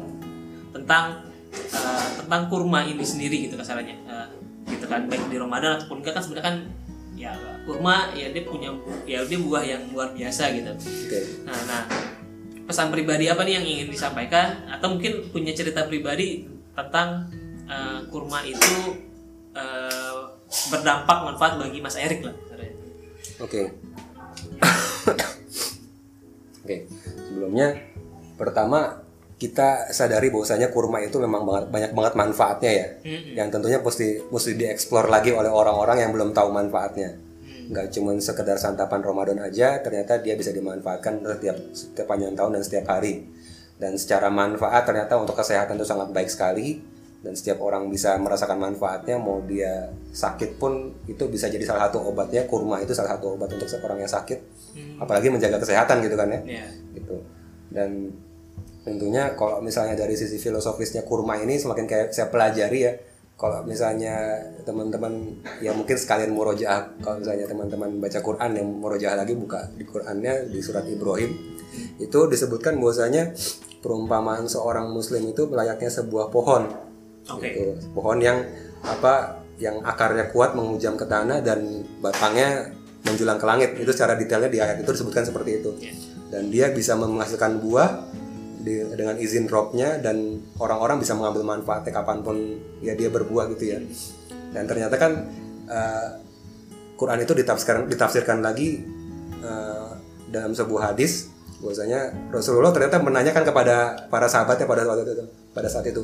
[0.71, 4.27] tentang eh, tentang kurma ini sendiri gitu kasarannya Eh,
[4.69, 5.07] gitu kan.
[5.07, 6.57] Baik di Ramadan ataupun enggak kan sebenarnya kan
[7.19, 7.33] ya
[7.67, 8.71] kurma ya dia punya
[9.03, 10.71] ya dia buah yang luar biasa gitu.
[10.79, 11.21] Oke.
[11.43, 11.83] Nah, nah,
[12.63, 14.71] pesan pribadi apa nih yang ingin disampaikan?
[14.71, 17.27] Atau mungkin punya cerita pribadi tentang
[17.67, 19.03] eh, kurma itu
[19.59, 20.19] eh,
[20.71, 22.35] berdampak manfaat bagi Mas Erik lah.
[23.43, 23.75] Oke.
[26.65, 26.77] Oke.
[27.27, 27.75] Sebelumnya
[28.39, 29.03] pertama
[29.39, 32.87] kita sadari bahwasanya kurma itu memang banget, banyak banget manfaatnya ya.
[33.07, 33.35] Mm-mm.
[33.39, 37.29] Yang tentunya mesti mesti dieksplor lagi oleh orang-orang yang belum tahu manfaatnya.
[37.69, 37.77] Hmm.
[37.77, 42.63] nggak cuman sekedar santapan Ramadan aja ternyata dia bisa dimanfaatkan setiap setiap panjang tahun dan
[42.65, 43.29] setiap hari
[43.77, 46.81] dan secara manfaat ternyata untuk kesehatan itu sangat baik sekali
[47.19, 52.07] dan setiap orang bisa merasakan manfaatnya mau dia sakit pun itu bisa jadi salah satu
[52.07, 52.47] obatnya.
[52.47, 54.39] Kurma itu salah satu obat untuk seorang yang sakit.
[55.03, 56.63] Apalagi menjaga kesehatan gitu kan ya.
[56.63, 56.67] Ya.
[56.95, 57.19] gitu.
[57.75, 58.15] Dan
[58.87, 62.95] tentunya kalau misalnya dari sisi filosofisnya kurma ini semakin kayak saya pelajari ya.
[63.39, 67.03] Kalau misalnya teman-teman ya mungkin sekalian murojaah.
[67.03, 71.35] Kalau misalnya teman-teman baca Quran yang murojaah lagi buka di Qurannya di surat Ibrahim.
[71.99, 73.35] Itu disebutkan bahwasanya
[73.83, 76.88] perumpamaan seorang muslim itu layaknya sebuah pohon
[77.29, 77.49] Oke.
[77.49, 77.73] gitu.
[77.93, 78.41] pohon yang
[78.81, 82.71] apa yang akarnya kuat menghujam ke tanah dan batangnya
[83.03, 85.93] menjulang ke langit itu secara detailnya di ayat itu disebutkan seperti itu Ya.
[86.31, 88.07] dan dia bisa menghasilkan buah
[88.59, 92.37] di- dengan izin robnya dan orang-orang bisa mengambil manfaatnya kapan pun
[92.83, 93.79] ya dia berbuah gitu ya
[94.55, 95.13] dan ternyata kan
[95.69, 96.09] eh,
[96.99, 98.83] Quran itu ditafsirkan ditafsirkan lagi
[99.43, 99.89] eh,
[100.29, 105.87] dalam sebuah hadis bahwasanya Rasulullah ternyata menanyakan kepada para sahabatnya pada saat itu pada saat
[105.91, 106.03] itu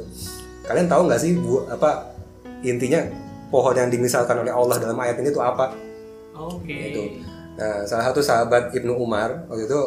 [0.64, 2.10] kalian tahu nggak sih bu apa
[2.64, 3.04] intinya
[3.52, 5.70] pohon yang dimisalkan oleh Allah dalam ayat ini itu apa
[6.34, 6.74] Oke.
[6.90, 7.22] itu.
[7.54, 9.80] Nah, salah satu sahabat Ibnu Umar waktu itu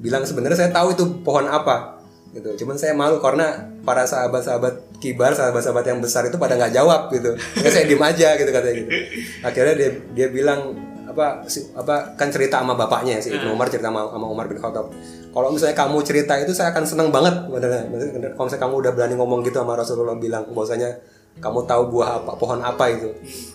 [0.00, 2.00] bilang sebenarnya saya tahu itu pohon apa
[2.32, 2.64] gitu.
[2.64, 7.36] Cuman saya malu karena para sahabat-sahabat kibar, sahabat-sahabat yang besar itu pada nggak jawab gitu.
[7.60, 8.90] Ya saya diem aja gitu katanya gitu.
[9.44, 10.72] Akhirnya dia dia bilang
[11.12, 14.56] apa si- apa kan cerita sama bapaknya si Ibnu Umar cerita sama, sama Umar bin
[14.56, 14.88] Khattab.
[15.32, 17.48] Kalau misalnya kamu cerita itu saya akan senang banget.
[17.48, 20.96] Bener- Kalau misalnya kamu udah berani ngomong gitu sama Rasulullah bilang bahwasanya
[21.40, 23.08] kamu tahu buah apa, pohon apa itu.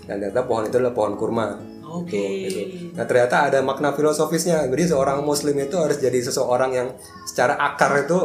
[0.05, 1.57] Dan ternyata pohon itu adalah pohon kurma.
[1.87, 2.49] Oke.
[2.49, 2.97] Gitu, gitu.
[2.97, 4.65] Nah ternyata ada makna filosofisnya.
[4.65, 6.87] Jadi seorang muslim itu harus jadi seseorang yang
[7.29, 8.17] secara akar itu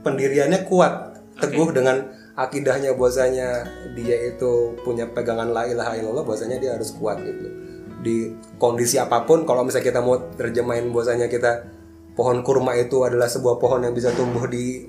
[0.00, 6.72] pendiriannya kuat, teguh dengan akidahnya bahwasanya dia itu punya pegangan la ilaha illallah bahwasanya dia
[6.78, 7.69] harus kuat gitu.
[8.00, 11.68] Di kondisi apa pun kalau misalnya kita mau terjemahin bahwasanya kita
[12.16, 14.88] pohon kurma itu adalah sebuah pohon yang bisa tumbuh di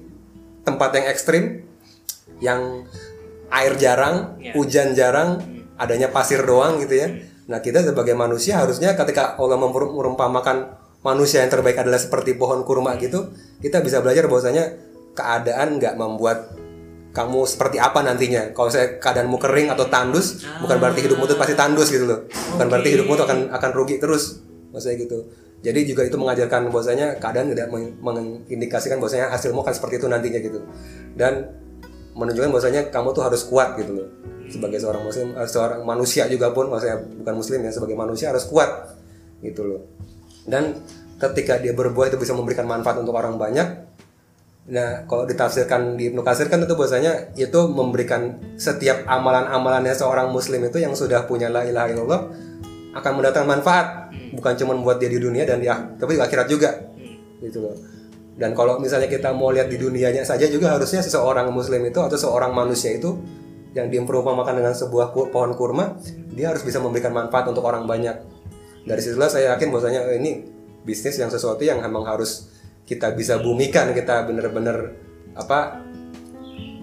[0.64, 1.43] tempat yang ekstrim
[2.41, 2.88] yang
[3.51, 4.55] air jarang, Ya.
[4.55, 5.43] hujan jarang,
[5.78, 7.07] adanya pasir doang gitu ya.
[7.51, 10.72] Nah kita sebagai manusia harusnya ketika Allah memper- merumpamakan
[11.03, 14.78] manusia yang terbaik adalah seperti pohon kurma gitu, kita bisa belajar bahwasanya
[15.18, 16.55] keadaan nggak membuat
[17.12, 18.55] kamu seperti apa nantinya.
[18.55, 22.20] Kalau saya keadaanmu kering atau tandus, bukan berarti hidupmu itu pasti tandus gitu loh.
[22.55, 24.39] Bukan berarti hidupmu itu akan akan rugi terus,
[24.72, 25.20] maksudnya gitu.
[25.62, 30.39] Jadi juga itu mengajarkan bahwasanya keadaan tidak meng- mengindikasikan bahwasanya hasilmu akan seperti itu nantinya
[30.41, 30.59] gitu.
[31.14, 31.53] Dan
[32.16, 34.07] menunjukkan bahwasanya kamu tuh harus kuat gitu loh
[34.51, 38.43] sebagai seorang muslim eh, seorang manusia juga pun maksudnya bukan muslim ya sebagai manusia harus
[38.51, 38.99] kuat
[39.39, 39.82] gitu loh
[40.43, 40.76] dan
[41.16, 43.80] ketika dia berbuah itu bisa memberikan manfaat untuk orang banyak
[44.62, 50.62] nah kalau ditafsirkan di Ibnu Katsir kan itu bahwasanya itu memberikan setiap amalan-amalannya seorang muslim
[50.70, 52.22] itu yang sudah punya la ilaha illallah
[52.91, 53.88] akan mendatangkan manfaat.
[54.32, 56.70] Bukan cuma buat dia di dunia dan di ak- tapi di akhirat juga.
[57.39, 57.76] Gitu loh.
[58.36, 62.16] Dan kalau misalnya kita mau lihat di dunianya saja juga harusnya seseorang muslim itu atau
[62.16, 63.20] seorang manusia itu
[63.72, 65.95] yang diperumpamakan dengan sebuah pohon kurma
[66.36, 68.16] dia harus bisa memberikan manfaat untuk orang banyak.
[68.88, 70.32] Dari situlah saya yakin bahwasanya eh, ini
[70.82, 72.49] bisnis yang sesuatu yang memang harus
[72.86, 74.97] kita bisa bumikan kita bener-bener
[75.38, 75.82] apa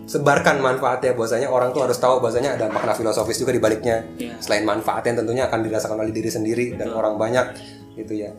[0.09, 1.13] sebarkan manfaatnya.
[1.13, 4.03] Bahwasanya orang tuh harus tahu bahwasanya ada makna filosofis juga di baliknya.
[4.17, 4.41] Iya.
[4.41, 7.47] selain manfaatnya tentunya akan dirasakan oleh diri sendiri dan orang banyak
[7.95, 8.33] gitu ya.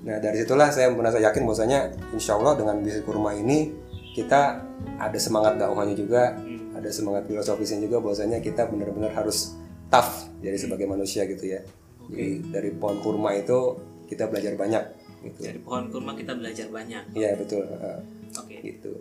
[0.00, 3.68] Nah dari situlah saya merasa yakin bahwasanya insya Allah dengan bisnis kurma ini
[4.16, 4.64] kita
[4.96, 6.34] ada semangat dakwahnya juga
[6.72, 9.60] ada semangat filosofisnya juga bahwasanya kita benar-benar harus
[9.92, 11.60] tough jadi sebagai manusia gitu ya.
[12.08, 13.76] Jadi dari pohon kurma itu
[14.08, 14.82] kita belajar banyak
[15.22, 17.02] gitu Dari pohon kurma kita belajar banyak.
[17.12, 18.00] iya betul eh,
[18.36, 18.56] Oke.
[18.60, 18.92] gitu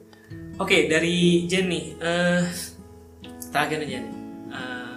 [0.60, 2.44] Oke, dari Jenny, eh
[3.50, 4.12] terakhir nih Jenny,
[4.50, 4.96] Eh,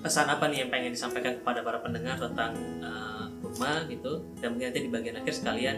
[0.00, 4.72] pesan apa nih yang pengen disampaikan kepada para pendengar tentang eh, kurma gitu, dan mungkin
[4.72, 5.76] nanti di bagian akhir sekalian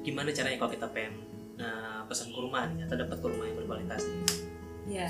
[0.00, 1.14] gimana caranya kalau kita pengen
[1.56, 4.02] eh, pesan kurma nih atau dapat kurma yang berkualitas.
[4.86, 5.08] Ya,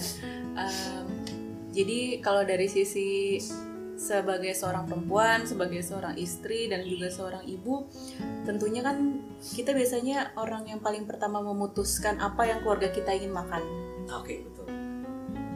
[0.57, 1.07] em,
[1.71, 3.39] jadi kalau dari sisi
[4.01, 7.85] sebagai seorang perempuan, sebagai seorang istri dan juga seorang ibu,
[8.49, 9.21] tentunya kan
[9.53, 13.61] kita biasanya orang yang paling pertama memutuskan apa yang keluarga kita ingin makan.
[14.17, 14.73] Oke, betul.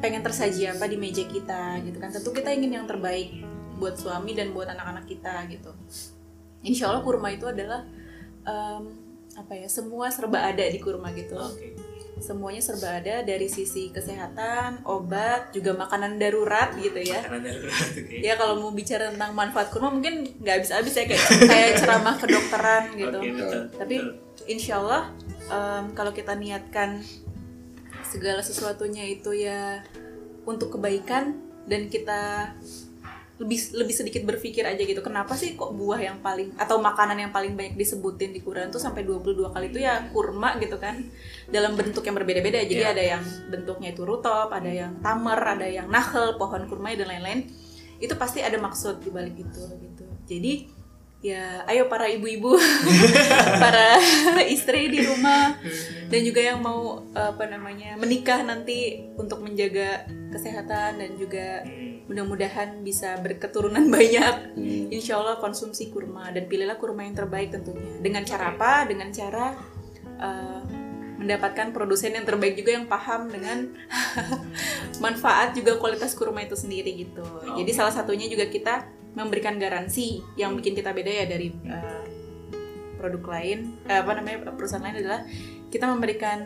[0.05, 2.13] Pengen tersaji apa di meja kita gitu kan.
[2.13, 3.33] Tentu kita ingin yang terbaik
[3.81, 5.73] buat suami dan buat anak-anak kita gitu.
[6.61, 7.89] Insya Allah kurma itu adalah
[8.45, 8.83] em,
[9.35, 11.74] apa ya semua serba ada di kurma gitu Oke.
[12.23, 17.21] Semuanya serba ada dari sisi kesehatan, obat, juga makanan darurat gitu ya.
[17.27, 18.17] Karena darurat, oke.
[18.23, 22.85] Ya kalau mau bicara tentang manfaat kurma mungkin nggak habis-habis ya kayak kayak ceramah kedokteran
[22.95, 23.19] gitu.
[23.19, 23.63] Oke, betul.
[23.75, 24.47] Tapi betul.
[24.47, 25.03] insya Allah
[25.51, 27.03] em, kalau kita niatkan
[28.07, 29.83] segala sesuatunya itu ya
[30.47, 32.53] untuk kebaikan dan kita
[33.35, 35.03] lebih lebih sedikit berpikir aja gitu.
[35.03, 38.79] Kenapa sih kok buah yang paling atau makanan yang paling banyak disebutin di Quran tuh
[38.79, 39.75] sampai 22 kali?
[39.75, 41.03] Itu ya kurma gitu kan.
[41.51, 42.63] Dalam bentuk yang berbeda-beda.
[42.63, 42.71] Iya.
[42.71, 47.11] jadi ada yang bentuknya itu rutop ada yang tamar ada yang nakhel pohon kurma dan
[47.11, 47.51] lain-lain.
[47.99, 50.05] Itu pasti ada maksud di balik itu gitu.
[50.31, 50.53] Jadi
[51.25, 52.53] ya ayo para ibu-ibu
[53.65, 53.97] para
[54.45, 55.57] istri di rumah.
[56.13, 61.65] Dan juga yang mau apa namanya menikah nanti untuk menjaga kesehatan dan juga
[62.13, 64.37] mudah-mudahan bisa berketurunan banyak.
[64.53, 64.93] Hmm.
[64.93, 67.97] insya Allah konsumsi kurma dan pilihlah kurma yang terbaik tentunya.
[68.05, 68.85] Dengan cara apa?
[68.85, 69.57] Dengan cara
[70.21, 70.61] uh,
[71.17, 73.73] mendapatkan produsen yang terbaik juga yang paham dengan
[75.05, 77.25] manfaat juga kualitas kurma itu sendiri gitu.
[77.57, 82.03] Jadi salah satunya juga kita memberikan garansi yang bikin kita beda ya dari uh,
[82.99, 85.23] produk lain eh, apa namanya perusahaan lain adalah
[85.71, 86.39] kita memberikan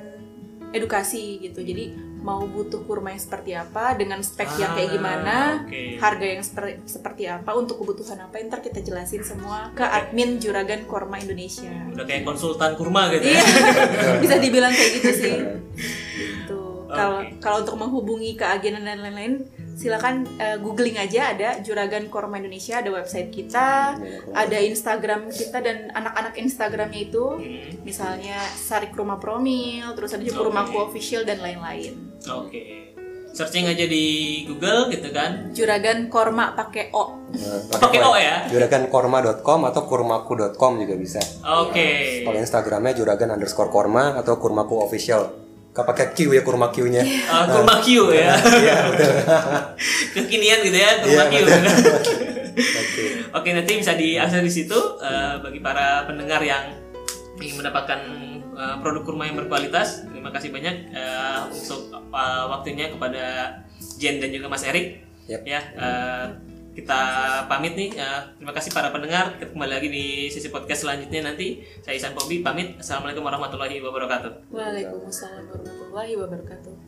[0.71, 1.65] edukasi gitu.
[1.65, 5.83] Jadi mau butuh kurma yang seperti apa dengan spek yang kayak Ah, gimana oke.
[5.97, 10.83] harga yang seper- seperti apa untuk kebutuhan apa ntar kita jelasin semua ke admin Juragan
[10.85, 11.71] Korma Indonesia.
[11.89, 13.39] Udah kayak konsultan kurma gitu iya.
[13.39, 14.19] Ya.
[14.25, 15.37] bisa dibilang kayak gitu sih.
[16.19, 16.61] Gitu.
[16.91, 17.39] Kalau Oke.
[17.39, 19.47] kalau untuk menghubungi ke agen dan lain-lain
[19.79, 23.95] silakan eh, googling aja ada Juragan Korma Indonesia ada website kita
[24.35, 30.43] ada Instagram kita dan anak-anak Instagramnya itu Hmm, misalnya Sarik Rumah Promil terus ada juga.
[30.43, 31.95] Rumahku Official dan lain-lain
[32.27, 32.91] Oke.
[33.29, 34.05] Searching aja di
[34.45, 35.55] Google gitu kan.
[35.55, 38.49] Juragan Korma pakai O Nah, Pakai O ya?
[38.51, 41.21] Juragankorma.com atau kurmaku.com juga bisa.
[41.61, 42.25] Oke.
[42.25, 45.48] Kalau Instagramnya juragan underscore korma atau kurmaku official.
[45.79, 47.07] Gak pakai Q ya kurma Q-nya.
[47.07, 48.35] Uh, kurma Q ya.
[48.35, 49.15] Iya betul.
[50.19, 51.47] Kekinian gitu ya kurma Iya, Q.
[52.83, 53.03] Oke.
[53.31, 56.75] Oke nanti bisa diakses di situ eh, bagi para pendengar yang
[57.39, 58.01] ingin mendapatkan
[58.59, 60.11] eh, produk kurma yang berkualitas.
[60.11, 63.55] Terima kasih banyak eh, untuk eh, waktunya kepada
[64.03, 65.07] Jen dan juga Mas Erik.
[65.31, 65.47] Yap.
[65.47, 66.25] Ya eh,
[66.79, 67.01] kita
[67.51, 67.91] pamit nih.
[67.99, 69.35] Eh, terima kasih para pendengar.
[69.35, 71.59] Kita kembali lagi di sesi podcast selanjutnya nanti.
[71.83, 72.79] Saya Isan Pobi pamit.
[72.79, 74.55] Assalamualaikum warahmatullahi wabarakatuh.
[74.55, 76.88] Waalaikumsalam warahmatullahi wabarakatuh